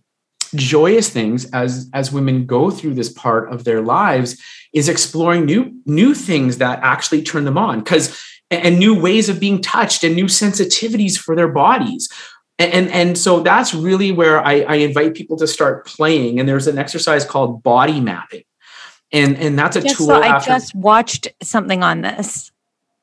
[0.53, 4.41] joyous things as as women go through this part of their lives
[4.73, 9.39] is exploring new new things that actually turn them on because and new ways of
[9.39, 12.07] being touched and new sensitivities for their bodies
[12.57, 16.39] and, and, and so that's really where I, I invite people to start playing.
[16.39, 18.43] And there's an exercise called body mapping.
[19.11, 20.07] And, and that's a Yes, tool.
[20.07, 22.51] so I after- just watched something on this.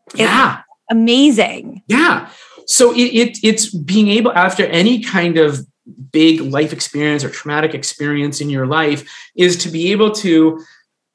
[0.09, 0.63] It's yeah.
[0.91, 1.83] amazing.
[1.87, 2.31] Yeah.
[2.67, 5.67] So it, it it's being able after any kind of
[6.13, 10.63] big life experience or traumatic experience in your life is to be able to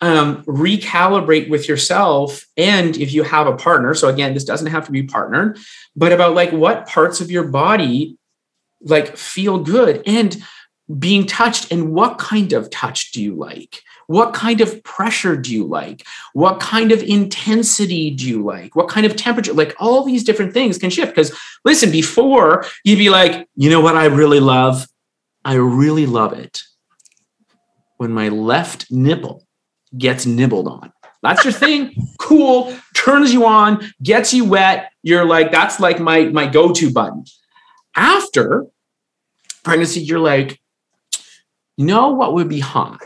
[0.01, 4.85] um, recalibrate with yourself and if you have a partner so again this doesn't have
[4.85, 5.57] to be partnered
[5.95, 8.17] but about like what parts of your body
[8.81, 10.37] like feel good and
[10.99, 11.71] being touched.
[11.71, 13.81] And what kind of touch do you like?
[14.07, 16.05] What kind of pressure do you like?
[16.33, 18.75] What kind of intensity do you like?
[18.75, 19.53] What kind of temperature?
[19.53, 21.13] Like all these different things can shift.
[21.13, 24.87] Because listen before you'd be like you know what i really love?
[25.43, 26.63] I really love it
[27.97, 29.45] when my left nipple
[29.97, 30.93] gets nibbled on.
[31.21, 31.93] That's your thing.
[32.19, 32.75] Cool.
[32.93, 34.91] Turns you on gets you wet.
[35.01, 37.23] You're like that's like my my go-to button
[37.97, 38.65] after
[39.63, 40.59] pregnancy you're like
[41.75, 43.01] you know what would be hot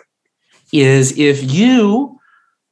[0.71, 2.19] is if you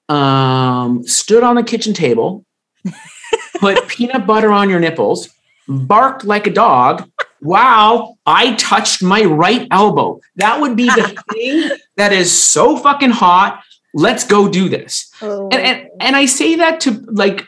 [0.09, 2.45] um, stood on the kitchen table,
[3.59, 5.29] put peanut butter on your nipples,
[5.67, 7.09] barked like a dog
[7.41, 10.19] while I touched my right elbow.
[10.35, 13.63] That would be the thing that is so fucking hot.
[13.93, 15.11] Let's go do this.
[15.21, 17.45] And, and, and I say that to like,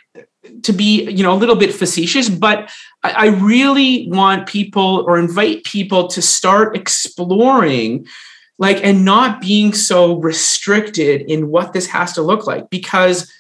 [0.64, 2.72] to be you know a little bit facetious but
[3.04, 8.08] I, I really want people or invite people to start exploring
[8.58, 13.32] like and not being so restricted in what this has to look like because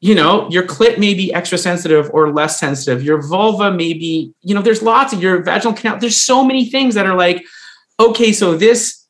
[0.00, 3.02] you know your clit may be extra sensitive or less sensitive.
[3.02, 6.64] Your vulva may be you know there's lots of your vaginal canal there's so many
[6.66, 7.44] things that are like
[7.98, 9.06] okay so this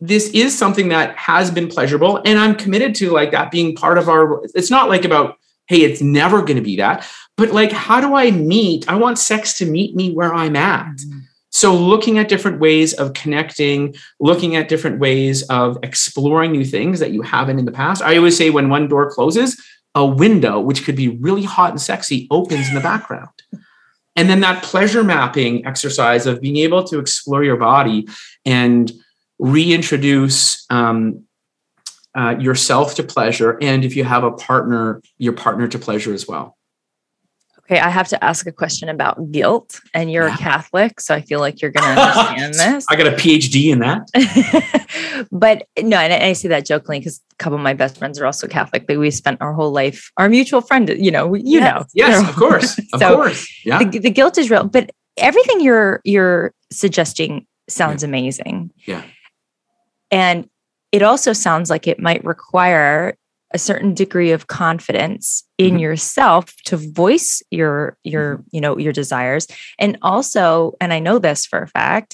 [0.00, 3.96] this is something that has been pleasurable and i'm committed to like that being part
[3.96, 7.72] of our it's not like about hey it's never going to be that but like
[7.72, 10.94] how do i meet i want sex to meet me where i'm at
[11.54, 16.98] so, looking at different ways of connecting, looking at different ways of exploring new things
[16.98, 18.02] that you haven't in the past.
[18.02, 19.56] I always say when one door closes,
[19.94, 23.30] a window, which could be really hot and sexy, opens in the background.
[24.16, 28.08] And then that pleasure mapping exercise of being able to explore your body
[28.44, 28.90] and
[29.38, 31.22] reintroduce um,
[32.16, 33.58] uh, yourself to pleasure.
[33.60, 36.56] And if you have a partner, your partner to pleasure as well.
[37.60, 40.34] Okay, I have to ask a question about guilt, and you're Yeah.
[40.34, 42.84] a Catholic, so I feel like you're going to understand this.
[42.90, 45.26] I got a PhD in that.
[45.32, 48.26] but no, and I say that jokingly because a couple of my best friends are
[48.26, 51.74] also Catholic, but we spent our whole life, our mutual friend, you know, you Yes.
[51.74, 52.78] know, Yes, of course.
[52.92, 53.48] Of So, course.
[53.64, 53.82] Yeah.
[53.82, 58.72] the, the guilt is real, but everything you're you're suggesting sounds amazing.
[58.86, 59.02] Yeah.
[60.10, 60.50] And
[60.94, 63.16] it also sounds like it might require
[63.52, 65.80] a certain degree of confidence in Mhm.
[65.86, 69.44] yourself to voice your your you know your desires
[69.78, 72.10] and also and I know this for a fact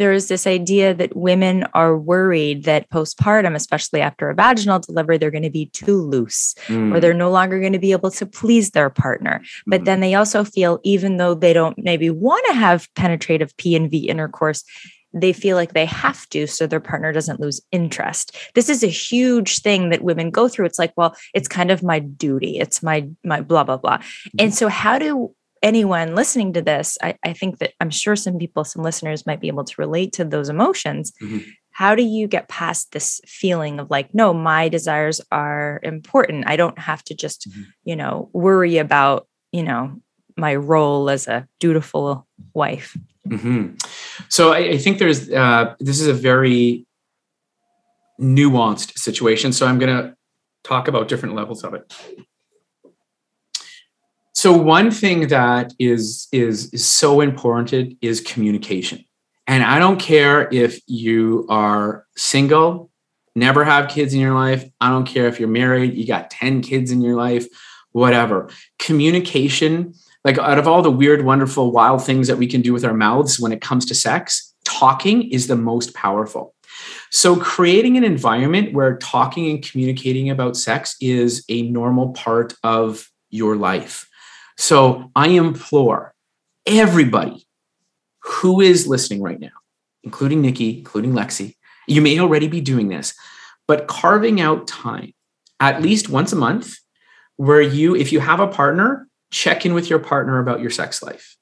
[0.00, 5.16] there is this idea that women are worried that postpartum, especially after a vaginal delivery,
[5.18, 6.92] they're going to be too loose Mm.
[6.94, 9.40] or they're no longer going to be able to please their partner.
[9.66, 9.84] But Mhm.
[9.86, 13.88] then they also feel, even though they don't maybe want to have penetrative P and
[13.90, 14.62] V intercourse,
[15.12, 18.36] they feel like they have to so their partner doesn't lose interest.
[18.54, 20.66] This is a huge thing that women go through.
[20.66, 22.58] It's like, well, it's kind of my duty.
[22.58, 24.00] It's my my blah blah blah.
[24.38, 28.38] And so how do anyone listening to this, I, I think that I'm sure some
[28.38, 31.12] people, some listeners might be able to relate to those emotions.
[31.20, 31.44] Mhm.
[31.72, 36.44] How do you get past this feeling of like, no, my desires are important.
[36.46, 37.66] I don't have to just, Mhm.
[37.84, 40.00] you know, worry about, you know,
[40.36, 42.96] my role as a dutiful wife.
[43.30, 43.68] Hmm
[44.28, 46.86] So I, I think there's uh, this is a very
[48.20, 49.52] nuanced situation.
[49.52, 50.14] So I'm going to
[50.64, 51.92] talk about different levels of it.
[54.34, 59.04] So one thing that is is is so important is communication.
[59.48, 62.90] And I don't care if you are single,
[63.34, 64.62] never have kids in your life.
[64.80, 67.46] I don't care if you're married, you got 10 kids in your life,
[67.92, 68.50] whatever.
[68.78, 72.84] Communication like out of all the weird wonderful wild things that we can do with
[72.84, 76.54] our mouths when it comes to sex talking is the most powerful.
[77.10, 83.08] So creating an environment where talking and communicating about sex is a normal part of
[83.30, 84.08] your life.
[84.58, 86.14] So i implore
[86.66, 87.46] everybody
[88.22, 89.56] who is listening right now
[90.02, 91.54] including nikki including lexi
[91.86, 93.14] you may already be doing this
[93.66, 95.12] but carving out time
[95.60, 96.76] at least once a month
[97.36, 101.02] where you if you have a partner check in with your partner about your sex
[101.02, 101.36] life.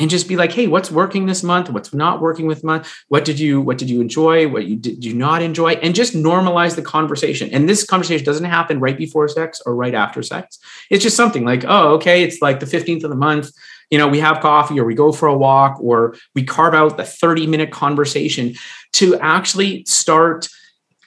[0.00, 1.68] And just be like hey what's working this month?
[1.70, 2.92] What's not working with month?
[3.08, 4.46] What did you what did you enjoy?
[4.46, 5.72] What you did you not enjoy?
[5.72, 7.50] And just normalize the conversation.
[7.52, 10.60] And this conversation doesn't happen right before sex or right after sex.
[10.88, 13.50] It's just something like oh okay it's like the 15th of the month.
[13.90, 16.96] You know we have coffee or we go for a walk or we carve out
[16.96, 18.54] the 30 minute conversation
[18.92, 20.48] to actually start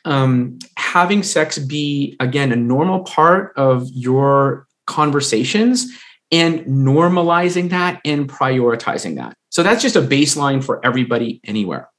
[0.03, 5.87] um, having sex be again a normal part of your conversations
[6.31, 9.35] and normalizing that and prioritizing that.
[9.49, 11.89] So that's just a baseline for everybody anywhere.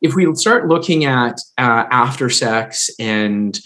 [0.00, 3.58] If we start looking at uh, after sex and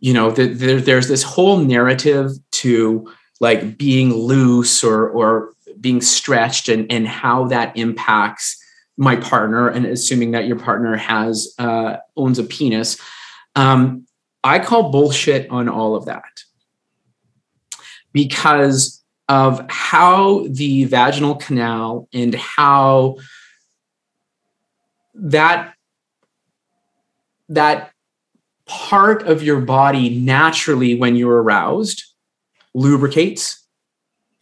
[0.00, 2.30] you know the, the, there's this whole narrative
[2.62, 8.62] to like being loose or or being stretched and and how that impacts
[8.96, 13.00] my partner and assuming that your partner has uh, owns a penis
[13.56, 14.06] um,
[14.44, 16.44] i call bullshit on all of that
[18.12, 23.16] because of how the vaginal canal and how
[25.14, 25.74] that
[27.48, 27.92] that
[28.66, 32.04] part of your body naturally when you're aroused
[32.74, 33.58] lubricates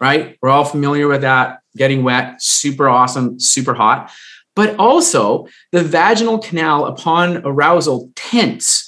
[0.00, 0.36] right?
[0.40, 4.10] We're all familiar with that getting wet super awesome super hot.
[4.54, 8.85] But also the vaginal canal upon arousal tents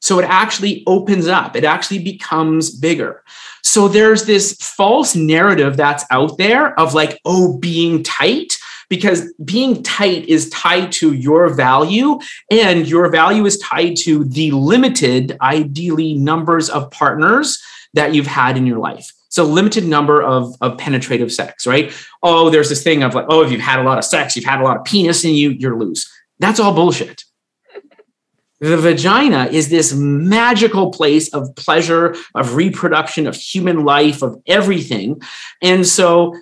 [0.00, 3.22] so it actually opens up it actually becomes bigger
[3.68, 8.56] so there's this false narrative that's out there of like, oh, being tight,
[8.88, 12.18] because being tight is tied to your value,
[12.50, 18.56] and your value is tied to the limited, ideally, numbers of partners that you've had
[18.56, 19.12] in your life.
[19.28, 21.92] So limited number of, of penetrative sex, right?
[22.22, 24.46] Oh, there's this thing of like, oh, if you've had a lot of sex, you've
[24.46, 26.10] had a lot of penis in you, you're loose.
[26.38, 27.24] That's all bullshit.
[28.60, 35.22] The vagina is this magical place of pleasure, of reproduction, of human life, of everything.
[35.62, 36.34] And so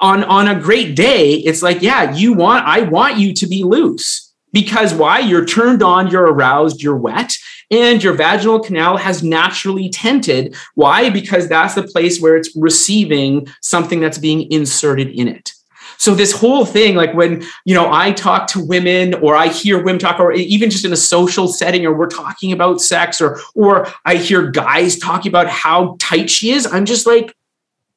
[0.00, 3.64] on, on a great day, it's like, yeah, you want, I want you to be
[3.64, 4.32] loose.
[4.52, 5.18] Because why?
[5.18, 7.36] You're turned on, you're aroused, you're wet,
[7.72, 10.54] and your vaginal canal has naturally tented.
[10.76, 11.10] Why?
[11.10, 15.53] Because that's the place where it's receiving something that's being inserted in it.
[15.98, 19.78] So this whole thing, like when you know I talk to women, or I hear
[19.78, 23.40] women talk, or even just in a social setting, or we're talking about sex, or
[23.54, 27.34] or I hear guys talking about how tight she is, I'm just like,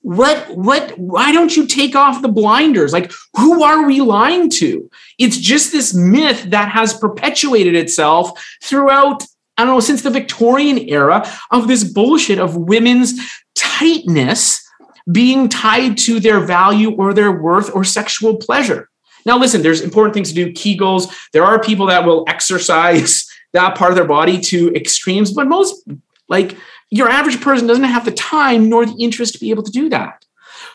[0.02, 2.94] what what why don't you take off the blinders?
[2.94, 4.90] Like who are we lying to?
[5.18, 8.32] It's just this myth that has perpetuated itself
[8.62, 9.24] throughout
[9.58, 13.20] i don't know since the victorian era of this bullshit of women's
[13.56, 14.67] tightness
[15.12, 18.90] being tied to their value or their worth or sexual pleasure.
[19.26, 21.14] Now, listen, there's important things to do, Kegels.
[21.34, 25.88] There are people that will exercise that part of their body to extremes, but most,
[26.28, 26.56] like
[26.90, 29.90] your average person, doesn't have the time nor the interest to be able to do
[29.90, 30.24] that.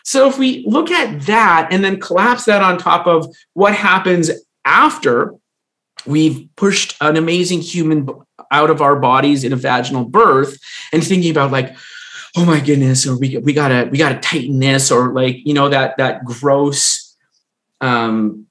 [0.03, 4.29] So, if we look at that and then collapse that on top of what happens
[4.65, 5.35] after
[6.05, 8.07] we've pushed an amazing human
[8.51, 10.59] out of our bodies in a vaginal birth
[10.91, 11.75] and thinking about like,
[12.35, 15.69] oh my goodness or we, we gotta we gotta tighten this or like you know
[15.69, 17.15] that that gross
[17.81, 18.47] um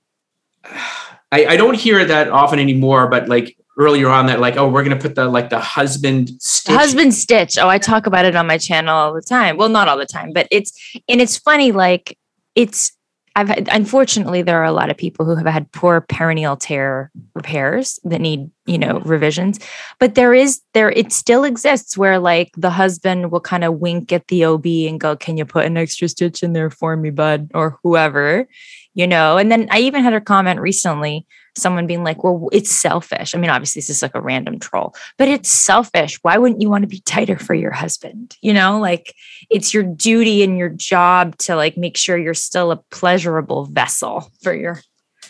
[1.32, 4.82] I, I don't hear that often anymore, but like earlier on that like oh we're
[4.82, 6.76] gonna put the like the husband stitch.
[6.76, 9.88] husband stitch oh i talk about it on my channel all the time well not
[9.88, 12.18] all the time but it's and it's funny like
[12.54, 12.92] it's
[13.36, 17.10] i've had, unfortunately there are a lot of people who have had poor perineal tear
[17.34, 19.08] repairs that need you know mm-hmm.
[19.08, 19.58] revisions.
[19.98, 24.12] But there is there it still exists where like the husband will kind of wink
[24.12, 27.10] at the ob and go can you put an extra stitch in there for me
[27.10, 27.50] bud?
[27.54, 28.46] or whoever
[28.94, 29.38] you know?
[29.38, 31.26] And then i even had a comment recently
[31.56, 33.34] someone being like, well, it's selfish.
[33.34, 36.18] I mean, obviously, this is like a random troll, but it's selfish.
[36.22, 38.36] Why wouldn't you want to be tighter for your husband?
[38.40, 39.14] You know, like
[39.50, 44.30] it's your duty and your job to like make sure you're still a pleasurable vessel
[44.42, 44.80] for your,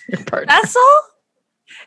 [0.08, 0.52] your partner.
[0.52, 0.82] Vessel?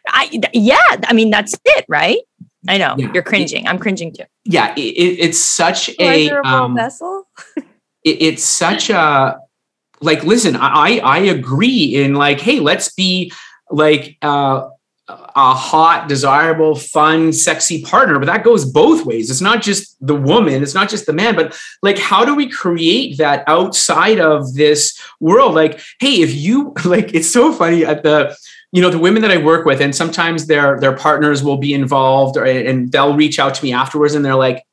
[0.07, 0.97] I, yeah.
[1.05, 2.19] I mean, that's it, right?
[2.67, 3.11] I know yeah.
[3.13, 3.67] you're cringing.
[3.67, 4.23] I'm cringing too.
[4.43, 4.73] Yeah.
[4.75, 7.27] It, it's such a um, vessel.
[7.55, 7.63] it,
[8.03, 9.37] it's such a,
[10.01, 13.31] like, listen, I, I agree in like, hey, let's be
[13.71, 14.69] like uh,
[15.07, 19.29] a hot, desirable, fun, sexy partner, but that goes both ways.
[19.29, 22.49] It's not just the woman, it's not just the man, but like, how do we
[22.49, 25.53] create that outside of this world?
[25.53, 28.35] Like, hey, if you like, it's so funny at the,
[28.71, 31.73] you know, the women that I work with, and sometimes their their partners will be
[31.73, 34.65] involved, or, and they'll reach out to me afterwards, and they're like,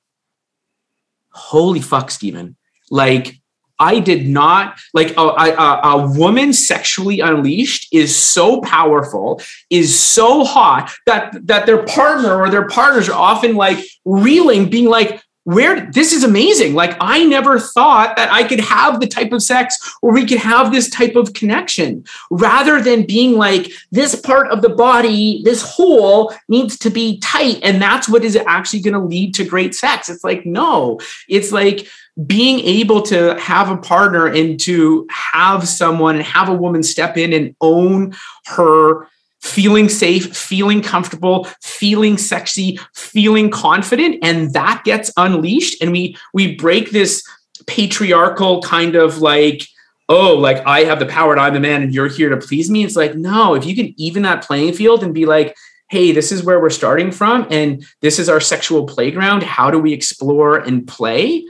[1.31, 2.57] "Holy fuck, Stephen!
[2.91, 3.41] Like,
[3.83, 10.45] I did not like a, a, a, woman sexually unleashed is so powerful, is so
[10.45, 15.91] hot that that their partner or their partners are often like reeling, being like, where
[15.91, 16.75] this is amazing.
[16.75, 20.39] Like I never thought that I could have the type of sex or we could
[20.39, 25.63] have this type of connection rather than being like this part of the body, this
[25.63, 27.59] hole needs to be tight.
[27.63, 30.09] And that's what is actually going to lead to great sex.
[30.09, 31.89] It's like, no, it's like
[32.27, 37.17] being able to have a partner and to have someone and have a woman step
[37.17, 38.15] in and own
[38.47, 39.09] her
[39.41, 45.83] feeling safe, feeling comfortable, feeling sexy, feeling confident and that gets unleashed.
[45.83, 47.25] And we we break this
[47.67, 49.67] patriarchal kind of like
[50.09, 52.71] oh like I have the power and I'm the man and you're here to please
[52.71, 52.85] me.
[52.85, 55.57] It's like no if you can even that playing field and be like
[55.89, 59.43] hey this is where we're starting from and this is our sexual playground.
[59.43, 61.45] How do we explore and play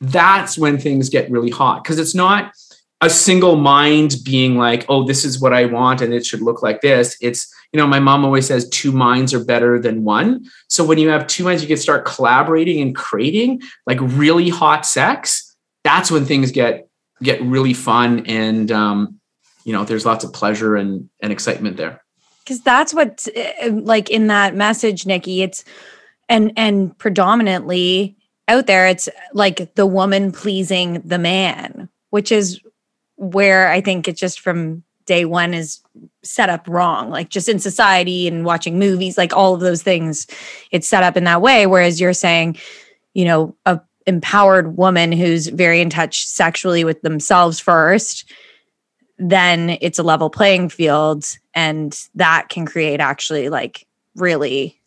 [0.00, 2.52] that's when things get really hot because it's not
[3.00, 6.62] a single mind being like, oh, this is what I want and it should look
[6.62, 7.16] like this.
[7.20, 10.46] It's, you know, my mom always says two minds are better than one.
[10.68, 14.86] So when you have two minds, you can start collaborating and creating like really hot
[14.86, 15.54] sex.
[15.82, 16.88] That's when things get
[17.22, 19.20] get really fun and um,
[19.64, 22.02] you know, there's lots of pleasure and and excitement there.
[22.42, 25.64] Because that's what eh, like in that message, Nikki, it's
[26.28, 28.16] and and predominantly
[28.48, 32.60] out there, it's like the woman pleasing the man, which is
[33.16, 35.80] where I think it's just from day one is
[36.22, 37.10] set up wrong.
[37.10, 40.26] Like just in society and watching movies, like all of those things,
[40.70, 41.66] it's set up in that way.
[41.66, 42.56] Whereas you're saying,
[43.12, 48.30] you know, a empowered woman who's very in touch sexually with themselves first,
[49.18, 51.24] then it's a level playing field.
[51.54, 53.86] And that can create actually like
[54.16, 54.80] really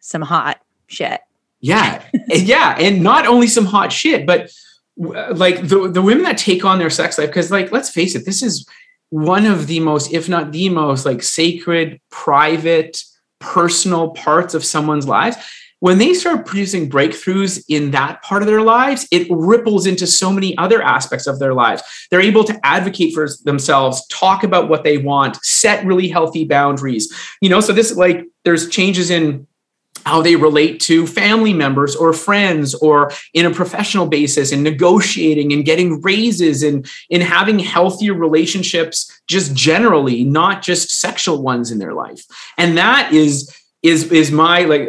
[0.00, 1.20] some hot shit.
[1.64, 2.04] Yeah.
[2.28, 2.76] yeah.
[2.78, 4.52] And not only some hot shit, but
[4.98, 8.26] like the, the women that take on their sex life, because like, let's face it,
[8.26, 8.66] this is
[9.08, 13.02] one of the most, if not the most like sacred, private,
[13.40, 15.38] personal parts of someone's lives.
[15.80, 20.30] When they start producing breakthroughs in that part of their lives, it ripples into so
[20.30, 21.82] many other aspects of their lives.
[22.10, 27.12] They're able to advocate for themselves, talk about what they want, set really healthy boundaries.
[27.40, 29.46] You know, so this like there's changes in
[30.04, 35.52] how they relate to family members or friends or in a professional basis and negotiating
[35.52, 41.78] and getting raises and in having healthier relationships just generally not just sexual ones in
[41.78, 42.24] their life.
[42.58, 44.88] And that is is is my like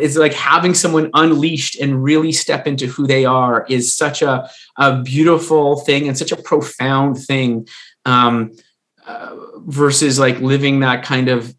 [0.00, 4.48] is like having someone unleashed and really step into who they are is such a,
[4.78, 7.66] a beautiful thing and such a profound thing
[8.04, 8.52] um,
[9.04, 9.34] uh,
[9.66, 11.52] versus like living that kind of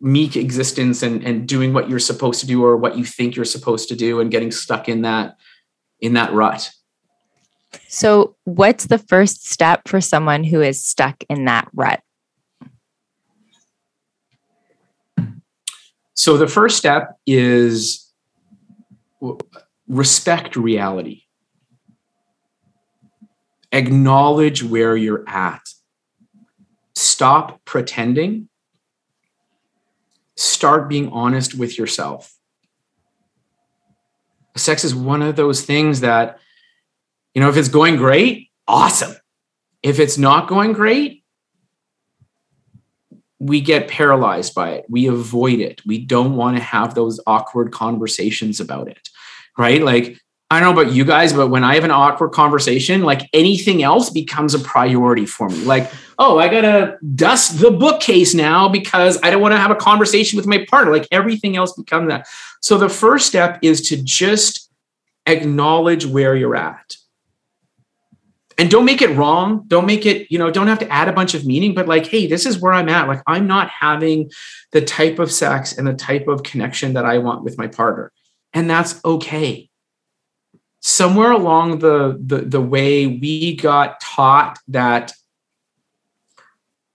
[0.00, 3.44] meek existence and and doing what you're supposed to do or what you think you're
[3.44, 5.36] supposed to do and getting stuck in that
[6.00, 6.70] in that rut.
[7.88, 12.00] So what's the first step for someone who is stuck in that rut?
[16.14, 18.12] So the first step is
[19.86, 21.22] respect reality.
[23.70, 25.62] Acknowledge where you're at.
[26.94, 28.47] Stop pretending
[30.38, 32.32] start being honest with yourself.
[34.56, 36.38] Sex is one of those things that,
[37.34, 39.16] you know, if it's going great, awesome.
[39.82, 41.24] If it's not going great,
[43.40, 44.86] we get paralyzed by it.
[44.88, 45.84] We avoid it.
[45.84, 49.08] We don't want to have those awkward conversations about it.
[49.56, 49.82] Right?
[49.82, 50.20] Like
[50.50, 53.82] I don't know about you guys, but when I have an awkward conversation, like anything
[53.82, 55.58] else becomes a priority for me.
[55.64, 59.76] Like, oh, I gotta dust the bookcase now because I don't want to have a
[59.76, 60.90] conversation with my partner.
[60.90, 62.26] Like everything else becomes that.
[62.60, 64.70] So the first step is to just
[65.26, 66.96] acknowledge where you're at.
[68.56, 69.64] And don't make it wrong.
[69.68, 72.06] Don't make it, you know, don't have to add a bunch of meaning, but like,
[72.06, 73.06] hey, this is where I'm at.
[73.06, 74.30] Like, I'm not having
[74.72, 78.12] the type of sex and the type of connection that I want with my partner.
[78.54, 79.67] And that's okay
[80.80, 85.12] somewhere along the, the the way we got taught that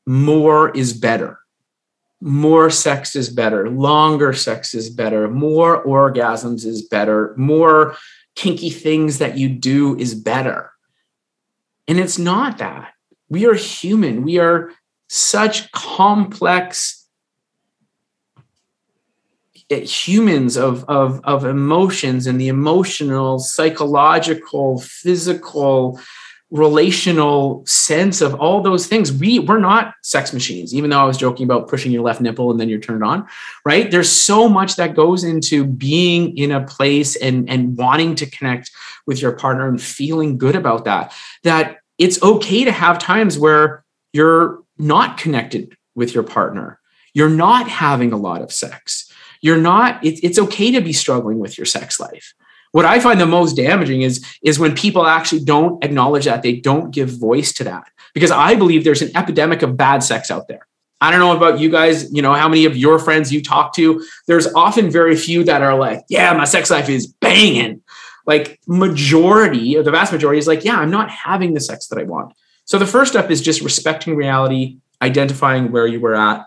[0.05, 1.39] more is better
[2.21, 7.95] more sex is better longer sex is better more orgasms is better more
[8.36, 10.71] kinky things that you do is better.
[11.88, 12.93] And it's not that.
[13.29, 14.23] We are human.
[14.23, 14.71] We are
[15.09, 17.03] such complex
[19.74, 25.99] Eh, humans of, of, of emotions and the emotional, psychological, physical,
[26.51, 29.11] relational sense of all those things.
[29.11, 32.51] We we're not sex machines, even though I was joking about pushing your left nipple
[32.51, 33.28] and then you're turned on,
[33.65, 33.89] right?
[33.89, 38.69] There's so much that goes into being in a place and, and wanting to connect
[39.07, 43.84] with your partner and feeling good about that, that it's okay to have times where
[44.11, 46.80] you're not connected with your partner.
[47.15, 49.11] You're not having a lot of sex
[49.44, 52.34] you're not it, it's okay to be struggling with your sex life.
[52.72, 56.56] What i find the most damaging is is when people actually don't acknowledge that they
[56.56, 57.84] don't give voice to that.
[58.16, 60.66] Because i believe there's an epidemic of bad sex out there.
[61.02, 63.76] I don't know about you guys you know how many of your friends you talk
[63.76, 67.82] to there's often very few that are like yeah my sex life is banging.
[68.26, 72.00] Like majority or the vast majority is like yeah i'm not having the sex that
[72.00, 72.34] i want.
[72.66, 76.46] So the first step is just respecting reality identifying where you were at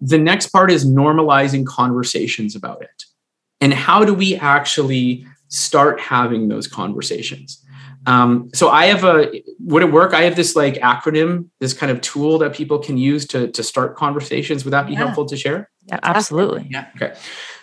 [0.00, 3.04] the next part is normalizing conversations about it.
[3.60, 7.64] And how do we actually start having those conversations?
[8.06, 10.14] Um, so I have a would it work?
[10.14, 13.62] I have this like acronym, this kind of tool that people can use to to
[13.62, 14.64] start conversations.
[14.64, 14.98] Would that be yeah.
[15.00, 15.70] helpful to share?
[15.86, 16.68] Yeah, absolutely.
[16.70, 16.86] Yeah.
[16.96, 17.14] Okay.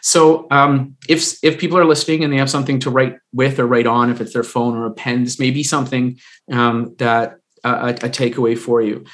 [0.02, 3.66] So um, if if people are listening and they have something to write with or
[3.66, 6.20] write on, if it's their phone or a pen, this may be something
[6.52, 9.06] um, that uh, a, a takeaway for you.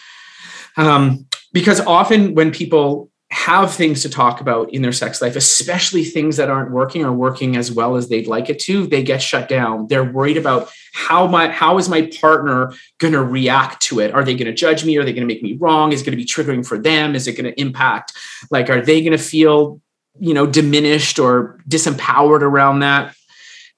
[0.77, 6.03] Um, because often when people have things to talk about in their sex life, especially
[6.03, 9.21] things that aren't working or working as well as they'd like it to, they get
[9.21, 9.87] shut down.
[9.87, 14.13] They're worried about how my how is my partner going to react to it?
[14.13, 14.97] Are they going to judge me?
[14.97, 15.93] Are they going to make me wrong?
[15.93, 17.15] Is it going to be triggering for them?
[17.15, 18.13] Is it going to impact?
[18.51, 19.81] Like, are they going to feel,
[20.19, 23.15] you know, diminished or disempowered around that?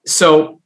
[0.07, 0.61] So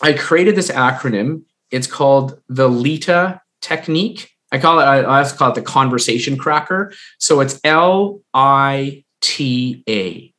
[0.00, 1.42] I created this acronym.
[1.70, 6.92] It's called the Lita technique I call it, I also call it the conversation cracker.
[7.18, 10.32] So it's L I T A.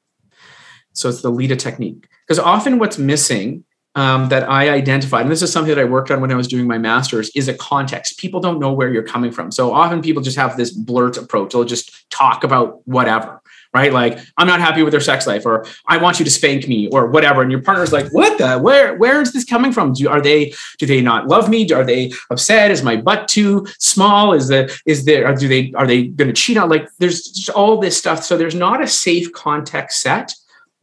[0.93, 2.07] So it's the LITA technique.
[2.25, 6.11] Because often what's missing um, that I identified, and this is something that I worked
[6.11, 8.17] on when I was doing my master's, is a context.
[8.17, 9.51] People don't know where you're coming from.
[9.51, 11.51] So often people just have this blurt approach.
[11.51, 13.41] They'll just talk about whatever
[13.75, 13.91] right?
[13.91, 16.87] Like, I'm not happy with their sex life, or I want you to spank me,
[16.87, 17.41] or whatever.
[17.41, 18.57] And your partner's like, what the?
[18.57, 19.93] Where where is this coming from?
[19.93, 21.69] Do are they do they not love me?
[21.71, 22.71] Are they upset?
[22.71, 24.33] Is my butt too small?
[24.33, 26.69] Is the is there do they are they going to cheat on?
[26.69, 28.23] Like, there's all this stuff.
[28.23, 30.33] So there's not a safe context set.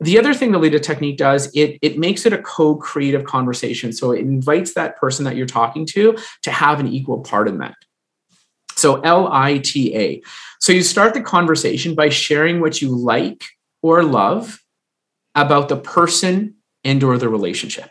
[0.01, 3.93] The other thing the LITA technique does, it, it makes it a co-creative conversation.
[3.93, 7.59] So it invites that person that you're talking to to have an equal part in
[7.59, 7.77] that.
[8.77, 10.23] So L I T A.
[10.61, 13.45] So you start the conversation by sharing what you like
[13.83, 14.63] or love
[15.35, 16.55] about the person
[16.85, 17.91] and or the relationship.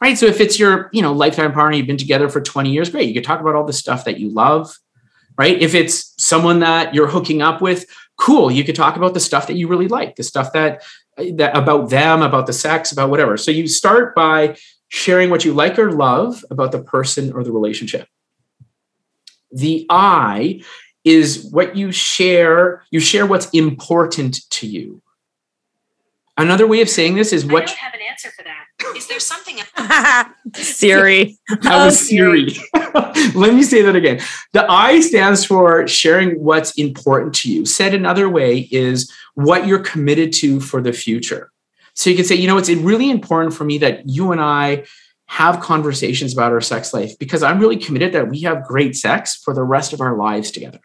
[0.00, 0.16] Right?
[0.16, 3.08] So if it's your, you know, lifetime partner, you've been together for 20 years, great.
[3.08, 4.74] You could talk about all the stuff that you love,
[5.36, 5.60] right?
[5.60, 7.84] If it's someone that you're hooking up with,
[8.16, 8.50] cool.
[8.50, 10.82] You could talk about the stuff that you really like, the stuff that
[11.16, 13.36] that about them, about the sex, about whatever.
[13.36, 14.56] So you start by
[14.88, 18.08] sharing what you like or love about the person or the relationship.
[19.52, 20.62] The I
[21.04, 25.02] is what you share, you share what's important to you.
[26.36, 27.64] Another way of saying this is what.
[27.64, 28.96] I don't have an answer for that.
[28.96, 29.58] Is there something
[30.54, 31.38] Siri.
[31.48, 32.56] That was oh, Siri.
[33.34, 34.20] Let me say that again.
[34.52, 37.66] The I stands for sharing what's important to you.
[37.66, 41.50] Said another way is what you're committed to for the future.
[41.94, 44.84] So you can say, you know, it's really important for me that you and I
[45.30, 49.36] have conversations about our sex life because I'm really committed that we have great sex
[49.36, 50.80] for the rest of our lives together.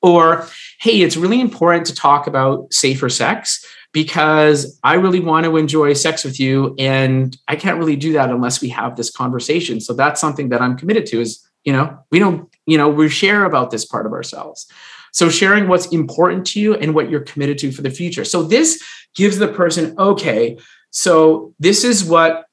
[0.00, 0.46] Or,
[0.78, 5.94] hey, it's really important to talk about safer sex because I really want to enjoy
[5.94, 6.76] sex with you.
[6.78, 9.80] And I can't really do that unless we have this conversation.
[9.80, 13.08] So that's something that I'm committed to is, you know, we don't, you know, we
[13.08, 14.70] share about this part of ourselves.
[15.12, 18.24] So sharing what's important to you and what you're committed to for the future.
[18.24, 18.80] So this
[19.16, 20.56] gives the person, okay,
[20.90, 22.44] so this is what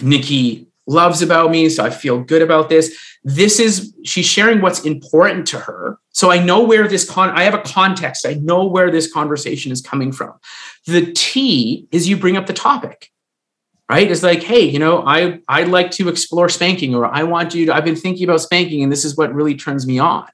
[0.00, 1.68] Nikki loves about me.
[1.68, 2.98] So I feel good about this.
[3.22, 5.98] This is, she's sharing what's important to her.
[6.10, 8.26] So I know where this con, I have a context.
[8.26, 10.34] I know where this conversation is coming from.
[10.86, 13.10] The T is you bring up the topic
[13.88, 17.54] right it's like hey you know i i'd like to explore spanking or i want
[17.54, 20.26] you to i've been thinking about spanking and this is what really turns me on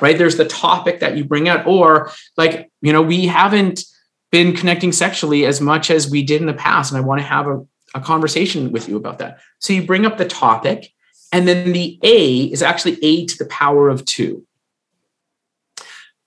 [0.00, 3.84] right there's the topic that you bring out or like you know we haven't
[4.32, 7.26] been connecting sexually as much as we did in the past and i want to
[7.26, 7.64] have a,
[7.94, 10.92] a conversation with you about that so you bring up the topic
[11.32, 14.44] and then the a is actually a to the power of two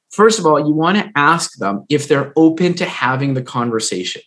[0.10, 4.22] first of all you want to ask them if they're open to having the conversation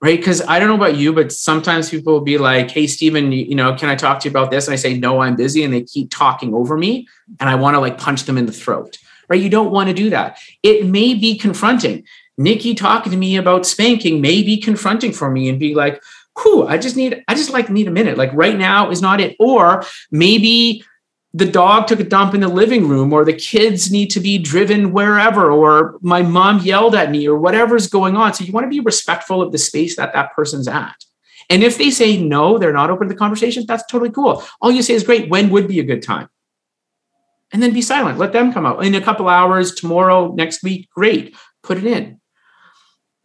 [0.00, 0.18] right?
[0.18, 3.46] Because I don't know about you, but sometimes people will be like, "Hey, Stephen, you,
[3.46, 5.64] you, know, can I talk to you about this?" And I say, "No, I'm busy,"
[5.64, 7.08] and they keep talking over me,
[7.40, 8.98] and I want to like punch them in the throat,
[9.28, 9.40] right?
[9.40, 10.38] You don't want to do that.
[10.62, 12.04] It may be confronting.
[12.38, 16.02] Nikki talking to me about spanking may be confronting for me, and be like,
[16.40, 18.16] "Whew, I just need, I just like need a minute.
[18.16, 20.84] Like right now is not it." Or maybe
[21.34, 24.38] the dog took a dump in the living room or the kids need to be
[24.38, 28.32] driven wherever or my mom yelled at me or whatever's going on.
[28.32, 30.96] So you want to be respectful of the space that that person's at.
[31.50, 34.42] And if they say no they're not open to the conversation that's totally cool.
[34.60, 36.28] All you say is great when would be a good time?
[37.52, 38.18] And then be silent.
[38.18, 38.84] Let them come out.
[38.84, 42.17] In a couple hours tomorrow next week great put it in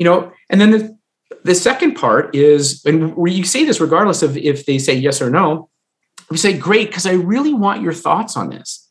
[0.04, 0.98] you know and then the,
[1.44, 5.30] the second part is and you say this regardless of if they say yes or
[5.30, 5.70] no
[6.30, 8.90] we say, great, because I really want your thoughts on this.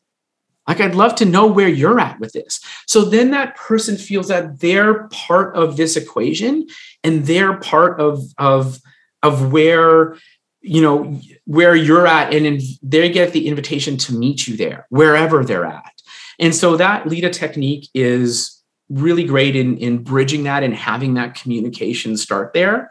[0.69, 2.61] Like, I'd love to know where you're at with this.
[2.87, 6.69] So then that person feels that they're part of this equation
[7.03, 8.79] and they're part of, of,
[9.25, 10.17] of where,
[10.61, 12.33] you know, where you're at.
[12.33, 16.01] And they get the invitation to meet you there, wherever they're at.
[16.39, 18.62] And so that LITA technique is
[18.93, 22.91] really great in, in bridging that and having that communication start there.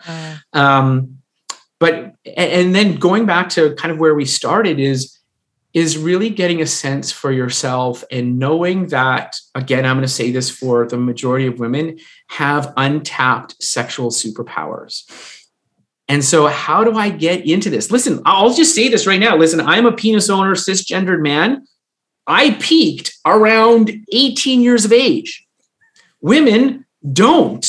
[0.54, 1.22] Um,
[1.80, 5.18] but and then going back to kind of where we started is
[5.74, 10.32] is really getting a sense for yourself and knowing that again i'm going to say
[10.32, 11.98] this for the majority of women
[12.28, 15.04] have untapped sexual superpowers.
[16.08, 17.90] And so how do i get into this?
[17.90, 19.36] Listen i'll just say this right now.
[19.36, 21.66] Listen i'm a penis owner cisgendered man.
[22.28, 25.48] I peaked around 18 years of age
[26.22, 27.66] women don't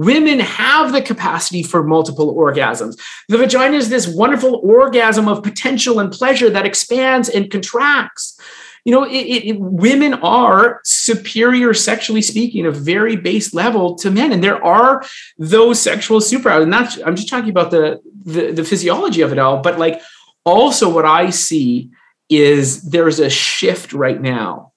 [0.00, 2.98] Women have the capacity for multiple orgasms.
[3.28, 8.40] The vagina is this wonderful orgasm of potential and pleasure that expands and contracts.
[8.86, 14.32] You know, it, it, women are superior sexually speaking, a very base level to men,
[14.32, 15.04] and there are
[15.36, 16.48] those sexual super.
[16.48, 20.00] And that's I'm just talking about the, the the physiology of it all, but like
[20.46, 21.90] also what I see
[22.30, 24.69] is there's a shift right now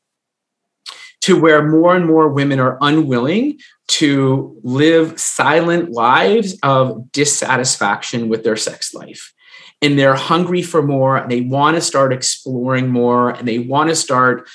[1.23, 3.57] to where more and more women are unwilling
[3.87, 9.33] to live silent lives of dissatisfaction with their sex life.
[9.81, 13.89] And they're hungry for more and they want to start exploring more and they want
[13.89, 14.49] to start,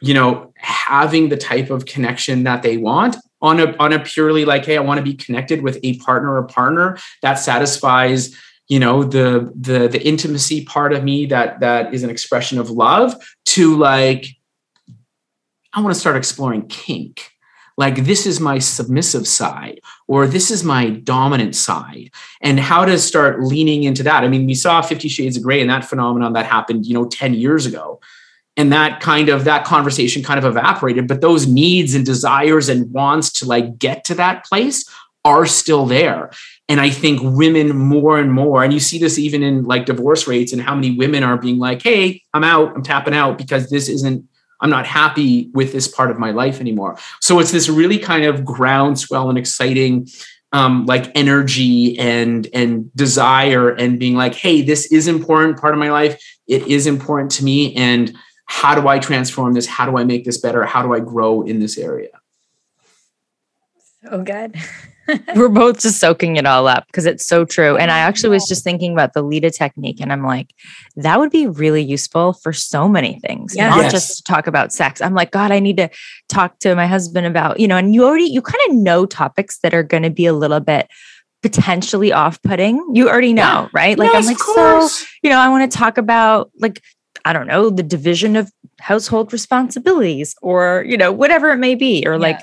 [0.00, 4.44] you know, having the type of connection that they want on a on a purely
[4.44, 8.36] like, hey, I want to be connected with a partner or partner that satisfies
[8.68, 12.70] you know the the the intimacy part of me that that is an expression of
[12.70, 13.12] love
[13.44, 14.26] to like
[15.72, 17.32] i want to start exploring kink.
[17.78, 22.10] Like this is my submissive side or this is my dominant side
[22.40, 24.24] and how to start leaning into that.
[24.24, 27.06] I mean we saw 50 shades of gray and that phenomenon that happened you know
[27.06, 28.00] 10 years ago
[28.56, 32.92] and that kind of that conversation kind of evaporated but those needs and desires and
[32.92, 34.84] wants to like get to that place
[35.24, 36.30] are still there.
[36.68, 40.26] And i think women more and more and you see this even in like divorce
[40.26, 43.68] rates and how many women are being like hey i'm out i'm tapping out because
[43.68, 44.26] this isn't
[44.62, 46.96] I'm not happy with this part of my life anymore.
[47.20, 50.08] So it's this really kind of groundswell and exciting
[50.52, 55.80] um, like energy and and desire and being like, hey, this is important part of
[55.80, 56.22] my life.
[56.46, 57.74] It is important to me.
[57.74, 58.14] And
[58.46, 59.66] how do I transform this?
[59.66, 60.64] How do I make this better?
[60.64, 62.10] How do I grow in this area?
[64.02, 64.56] So good.
[65.36, 67.76] We're both just soaking it all up because it's so true.
[67.76, 70.54] And I actually was just thinking about the Lita technique, and I'm like,
[70.96, 73.70] that would be really useful for so many things, yes.
[73.70, 73.92] not yes.
[73.92, 75.00] just talk about sex.
[75.00, 75.88] I'm like, God, I need to
[76.28, 79.58] talk to my husband about, you know, and you already, you kind of know topics
[79.58, 80.88] that are going to be a little bit
[81.42, 82.84] potentially off putting.
[82.94, 83.68] You already know, yeah.
[83.74, 83.98] right?
[83.98, 86.80] Like, yes, I'm like, so, you know, I want to talk about like,
[87.24, 88.50] I don't know, the division of
[88.80, 92.18] household responsibilities or, you know, whatever it may be, or yeah.
[92.18, 92.40] like,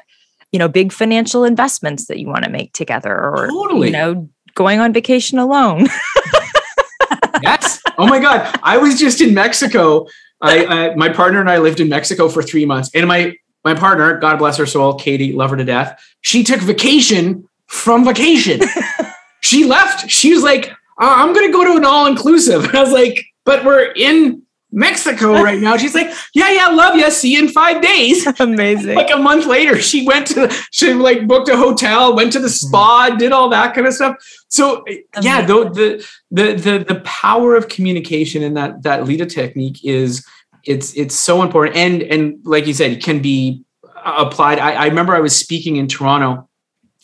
[0.51, 3.87] you know, big financial investments that you want to make together or, totally.
[3.87, 5.87] you know, going on vacation alone.
[7.41, 7.81] yes.
[7.97, 8.59] Oh my God.
[8.63, 10.07] I was just in Mexico
[10.41, 13.35] I, I my partner and I lived in Mexico for three months, and my
[13.65, 16.01] my partner, God bless her soul, Katie, love her to death.
[16.21, 18.61] She took vacation from vacation.
[19.41, 20.09] she left.
[20.09, 23.25] She was like, oh, "I'm going to go to an all inclusive." I was like,
[23.43, 25.77] "But we're in Mexico right now.
[25.77, 27.09] She's like, yeah, yeah, love you.
[27.11, 28.27] See you in five days.
[28.39, 28.95] Amazing.
[28.95, 32.47] Like a month later, she went to, she like booked a hotel, went to the
[32.47, 32.67] mm-hmm.
[32.67, 34.15] spa, did all that kind of stuff.
[34.47, 34.83] So
[35.21, 40.25] yeah, the, the, the, the, the power of communication and that, that LITA technique is,
[40.65, 41.77] it's, it's so important.
[41.77, 44.59] And, and like you said, it can be uh, applied.
[44.59, 46.47] I, I remember I was speaking in Toronto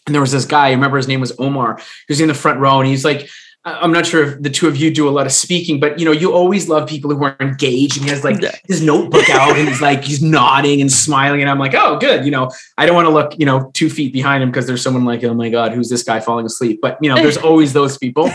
[0.06, 2.60] and there was this guy, I remember his name was Omar, was in the front
[2.60, 3.28] row and he's like,
[3.68, 6.06] I'm not sure if the two of you do a lot of speaking, but you
[6.06, 8.38] know, you always love people who are engaged and he has like
[8.68, 11.42] his notebook out and he's like, he's nodding and smiling.
[11.42, 12.26] And I'm like, oh, good.
[12.26, 14.84] You know, I don't want to look, you know, two feet behind him because there's
[14.84, 16.80] someone like, oh my God, who's this guy falling asleep?
[16.80, 18.30] But you know, there's always those people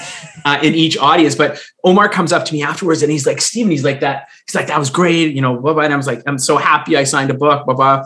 [0.45, 1.37] uh, in each audience.
[1.37, 4.29] But Omar comes up to me afterwards and he's like, Stephen, he's like that.
[4.49, 5.33] He's like, that was great.
[5.33, 5.85] You know, blah, blah.
[5.85, 8.05] And I was like, I'm so happy I signed a book, blah, blah.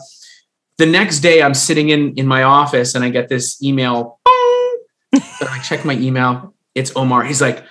[0.77, 4.21] The next day I'm sitting in, in my office and I get this email.
[5.15, 6.54] so I check my email.
[6.75, 7.25] It's Omar.
[7.25, 7.65] He's like,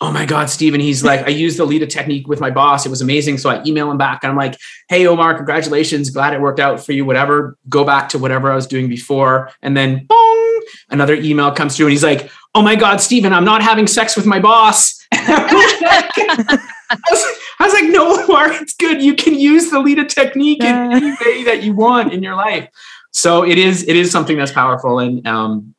[0.00, 0.80] oh my God, Stephen.
[0.80, 2.86] He's like, I used the Lita technique with my boss.
[2.86, 3.36] It was amazing.
[3.38, 4.58] So I email him back and I'm like,
[4.88, 6.08] hey, Omar, congratulations.
[6.10, 7.04] Glad it worked out for you.
[7.04, 7.58] Whatever.
[7.68, 9.50] Go back to whatever I was doing before.
[9.60, 13.44] And then boom, another email comes through and he's like, oh my God, Stephen, I'm
[13.44, 14.98] not having sex with my boss.
[15.12, 16.66] I,
[17.10, 17.24] was,
[17.58, 19.02] I was like, no, Omar, it's good.
[19.02, 22.68] You can use the Lita technique in any way that you want in your life.
[23.12, 24.98] So it is, it is something that's powerful.
[24.98, 25.74] And, um,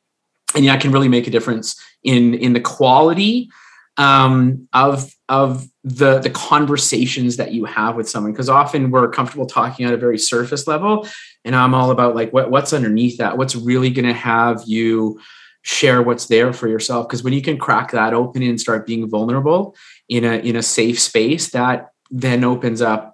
[0.54, 3.50] and yeah, it can really make a difference in, in the quality
[3.96, 8.32] um, of of the the conversations that you have with someone.
[8.32, 11.06] Because often we're comfortable talking at a very surface level
[11.44, 13.36] and i'm all about like what, what's underneath that?
[13.36, 15.20] What's really going to have you
[15.62, 17.08] share what's there for yourself?
[17.08, 19.76] Because when you can crack that open and start being vulnerable
[20.08, 23.11] in a in a safe space that then opens up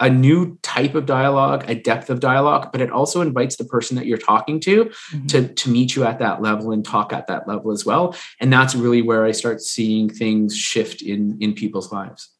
[0.00, 3.96] a new type of dialogue, a depth of dialogue, but it also invites the person
[3.96, 5.26] that you're talking to mm-hmm.
[5.26, 8.14] to, to meet you at that level and talk at that level as well.
[8.38, 12.30] And that's really where I start seeing things shift in in people's lives.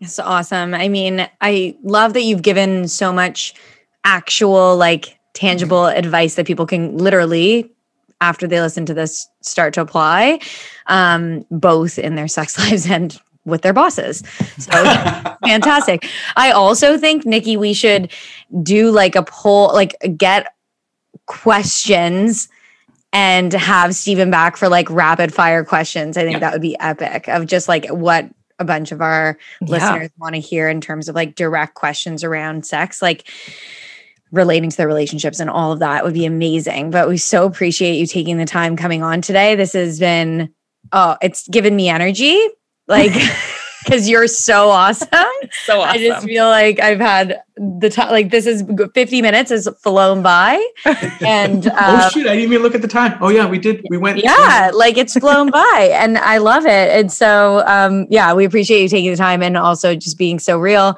[0.00, 0.74] It's awesome.
[0.74, 3.54] I mean, I love that you've given so much
[4.04, 5.98] actual, like tangible mm-hmm.
[5.98, 7.72] advice that people can literally
[8.20, 10.38] after they listen to this start to apply
[10.86, 14.22] um, both in their sex lives and with their bosses.
[14.58, 14.70] So
[15.44, 16.06] fantastic.
[16.36, 18.12] I also think, Nikki, we should
[18.62, 20.54] do like a poll, like get
[21.26, 22.48] questions
[23.12, 26.16] and have Stephen back for like rapid fire questions.
[26.16, 26.38] I think yeah.
[26.40, 28.28] that would be epic of just like what
[28.58, 29.68] a bunch of our yeah.
[29.68, 33.02] listeners want to hear in terms of like direct questions around sex.
[33.02, 33.28] Like,
[34.30, 36.90] relating to their relationships and all of that would be amazing.
[36.90, 39.54] But we so appreciate you taking the time coming on today.
[39.54, 40.52] This has been,
[40.90, 42.48] oh, it's given me energy
[42.92, 43.12] like
[43.84, 45.08] because you're so awesome.
[45.66, 45.90] So awesome.
[45.90, 48.10] I just feel like I've had the time.
[48.10, 48.64] Like this is
[48.94, 50.64] 50 minutes has flown by,
[51.20, 53.18] and um, oh shoot, I didn't even look at the time.
[53.20, 53.84] Oh yeah, we did.
[53.90, 54.18] We went.
[54.22, 56.90] Yeah, like it's flown by, and I love it.
[56.90, 60.58] And so, um, yeah, we appreciate you taking the time and also just being so
[60.58, 60.96] real.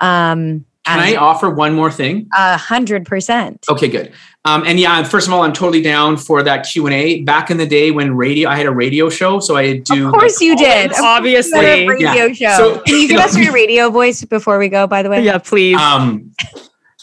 [0.00, 2.28] Um, can I offer one more thing?
[2.34, 3.64] A hundred percent.
[3.68, 4.12] Okay, good.
[4.46, 7.20] Um, and yeah, first of all, I'm totally down for that Q and A.
[7.22, 10.06] Back in the day when radio, I had a radio show, so I do.
[10.06, 10.92] Of course, you did.
[10.98, 12.56] Obviously, radio yeah.
[12.56, 12.74] show.
[12.74, 14.86] So, Can you give us your radio voice before we go?
[14.86, 15.76] By the way, yeah, please.
[15.76, 16.32] Um,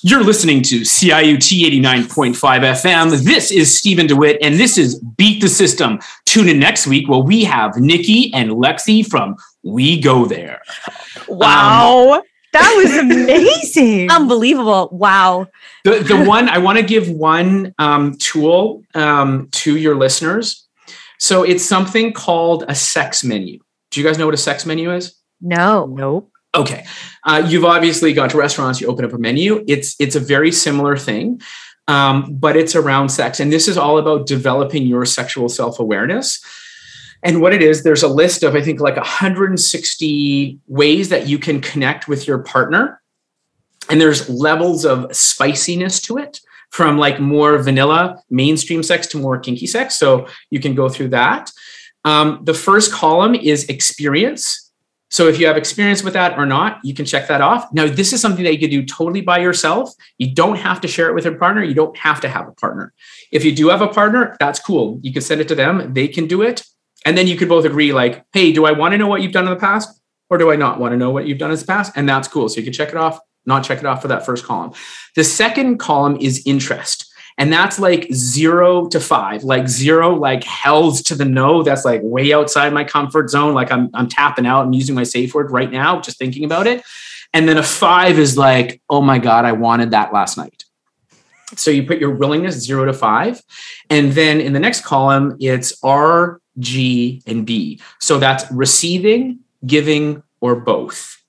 [0.03, 3.23] you're listening to CIUT 89.5 FM.
[3.23, 5.99] This is Stephen DeWitt, and this is Beat the System.
[6.25, 10.61] Tune in next week where we have Nikki and Lexi from We Go There.
[11.27, 12.13] Wow.
[12.13, 12.21] Um,
[12.53, 14.11] that was amazing.
[14.11, 14.89] Unbelievable.
[14.91, 15.47] Wow.
[15.83, 20.67] The, the one I want to give one um, tool um, to your listeners.
[21.19, 23.59] So it's something called a sex menu.
[23.91, 25.15] Do you guys know what a sex menu is?
[25.41, 25.85] No.
[25.85, 26.31] Nope.
[26.55, 26.85] Okay.
[27.23, 29.63] Uh, you've obviously gone to restaurants, you open up a menu.
[29.67, 31.41] It's it's a very similar thing.
[31.87, 33.39] Um, but it's around sex.
[33.39, 36.41] And this is all about developing your sexual self awareness.
[37.27, 41.37] And what it is, there's a list of, I think, like 160 ways that you
[41.37, 43.01] can connect with your partner.
[43.89, 49.37] And there's levels of spiciness to it from like more vanilla mainstream sex to more
[49.37, 49.95] kinky sex.
[49.95, 51.51] So you can go through that.
[52.05, 54.71] Um, the first column is experience.
[55.09, 57.73] So if you have experience with that or not, you can check that off.
[57.73, 59.93] Now, this is something that you can do totally by yourself.
[60.17, 61.61] You don't have to share it with your partner.
[61.61, 62.93] You don't have to have a partner.
[63.33, 65.01] If you do have a partner, that's cool.
[65.03, 65.93] You can send it to them.
[65.93, 66.63] They can do it.
[67.07, 69.31] And then you could both agree, like, hey, do I want to know what you've
[69.31, 69.97] done in the past?
[70.29, 71.93] Or do I not want to know what you've done in the past?
[71.95, 72.49] And that's cool.
[72.49, 74.73] So you can check it off, not check it off for that first column.
[75.15, 77.09] The second column is interest.
[77.37, 81.63] And that's like zero to five, like zero, like hell's to the no.
[81.63, 83.53] That's like way outside my comfort zone.
[83.53, 86.67] Like I'm, I'm tapping out and using my safe word right now, just thinking about
[86.67, 86.83] it.
[87.33, 90.65] And then a five is like, oh my God, I wanted that last night.
[91.55, 93.41] So you put your willingness zero to five.
[93.89, 97.79] And then in the next column, it's R, G, and B.
[97.99, 101.21] So that's receiving, giving, or both.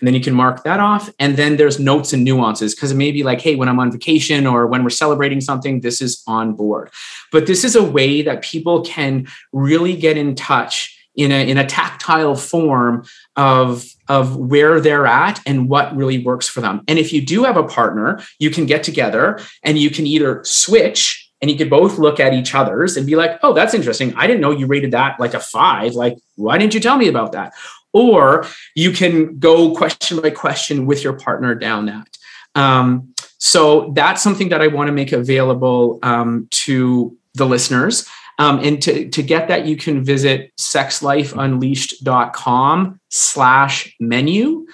[0.00, 1.10] And then you can mark that off.
[1.18, 3.90] And then there's notes and nuances because it may be like, hey, when I'm on
[3.90, 6.90] vacation or when we're celebrating something, this is on board.
[7.32, 11.56] But this is a way that people can really get in touch in a, in
[11.56, 13.04] a tactile form
[13.36, 16.82] of, of where they're at and what really works for them.
[16.88, 20.42] And if you do have a partner, you can get together and you can either
[20.44, 24.14] switch and you could both look at each other's and be like, oh, that's interesting.
[24.16, 25.92] I didn't know you rated that like a five.
[25.92, 27.52] Like, why didn't you tell me about that?
[27.92, 32.08] Or you can go question by question with your partner down that.
[32.54, 38.08] Um, so that's something that I want to make available um, to the listeners.
[38.38, 44.66] Um, and to, to get that, you can visit sexlifeunleashed.com slash menu.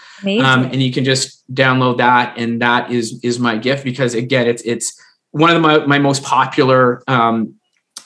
[0.44, 2.38] Um, and you can just download that.
[2.38, 4.99] And that is, is my gift because again, it's, it's
[5.32, 7.54] one of the, my, my most popular um,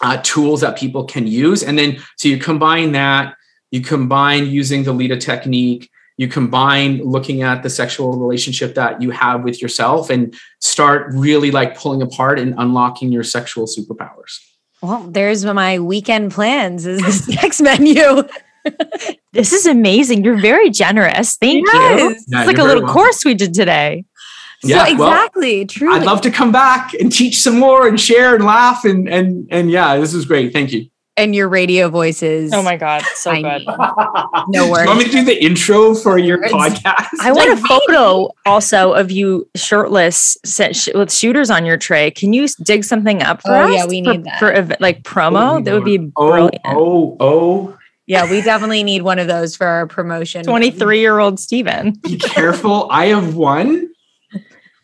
[0.00, 1.62] uh, tools that people can use.
[1.62, 3.34] And then, so you combine that,
[3.70, 9.10] you combine using the LITA technique, you combine looking at the sexual relationship that you
[9.10, 14.38] have with yourself and start really like pulling apart and unlocking your sexual superpowers.
[14.80, 18.22] Well, there's my weekend plans is this next menu.
[19.32, 20.24] this is amazing.
[20.24, 21.36] You're very generous.
[21.36, 22.00] Thank yes.
[22.00, 22.10] you.
[22.10, 22.94] It's like a little welcome.
[22.94, 24.04] course we did today.
[24.64, 25.58] Yeah, so exactly.
[25.60, 25.94] Well, True.
[25.94, 29.46] I'd love to come back and teach some more and share and laugh and and
[29.50, 30.52] and yeah, this is great.
[30.52, 30.88] Thank you.
[31.16, 32.52] And your radio voices.
[32.52, 33.64] Oh my god, so good.
[34.48, 34.82] no worries.
[34.82, 37.06] you want me to do the intro for your podcast?
[37.20, 40.36] I want a photo also of you shirtless
[40.92, 42.10] with shooters on your tray.
[42.10, 43.76] Can you dig something up for oh, us?
[43.76, 45.58] Yeah, we need for, that for like promo.
[45.58, 46.62] Oh, that would be oh, brilliant.
[46.64, 47.78] Oh, oh.
[48.06, 50.44] Yeah, we definitely need one of those for our promotion.
[50.44, 51.92] 23 year old Stephen.
[52.02, 52.88] Be careful.
[52.90, 53.93] I have one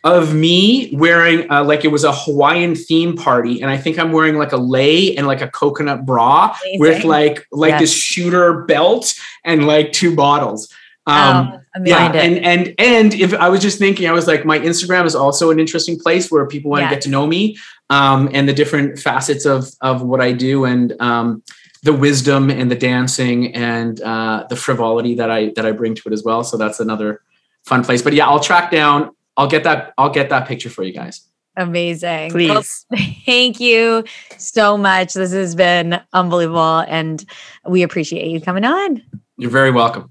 [0.03, 4.11] of me wearing uh, like it was a Hawaiian theme party, and I think I'm
[4.11, 6.79] wearing like a lei and like a coconut bra Amazing.
[6.79, 7.81] with like like yes.
[7.81, 10.73] this shooter belt and like two bottles.
[11.07, 14.59] Um, oh, yeah, and and and if I was just thinking, I was like, my
[14.59, 16.89] Instagram is also an interesting place where people want yes.
[16.89, 17.57] to get to know me
[17.89, 21.43] um, and the different facets of of what I do and um,
[21.83, 26.01] the wisdom and the dancing and uh, the frivolity that I that I bring to
[26.05, 26.43] it as well.
[26.43, 27.21] So that's another
[27.65, 28.01] fun place.
[28.01, 29.93] But yeah, I'll track down I'll get that.
[29.97, 31.27] I'll get that picture for you guys.
[31.57, 32.31] Amazing.
[32.31, 32.49] Please.
[32.49, 32.63] Well,
[33.25, 34.03] thank you
[34.37, 35.13] so much.
[35.13, 36.79] This has been unbelievable.
[36.87, 37.23] And
[37.67, 39.03] we appreciate you coming on.
[39.37, 40.09] You're very welcome.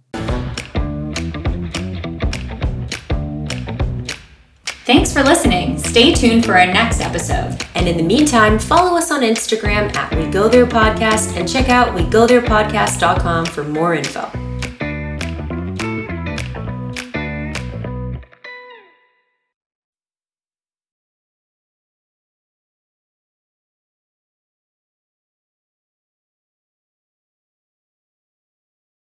[4.85, 5.79] Thanks for listening.
[5.79, 7.65] Stay tuned for our next episode.
[7.77, 11.69] And in the meantime, follow us on Instagram at We Go There Podcast and check
[11.69, 14.50] out WeGoTherePodcast.com for more info.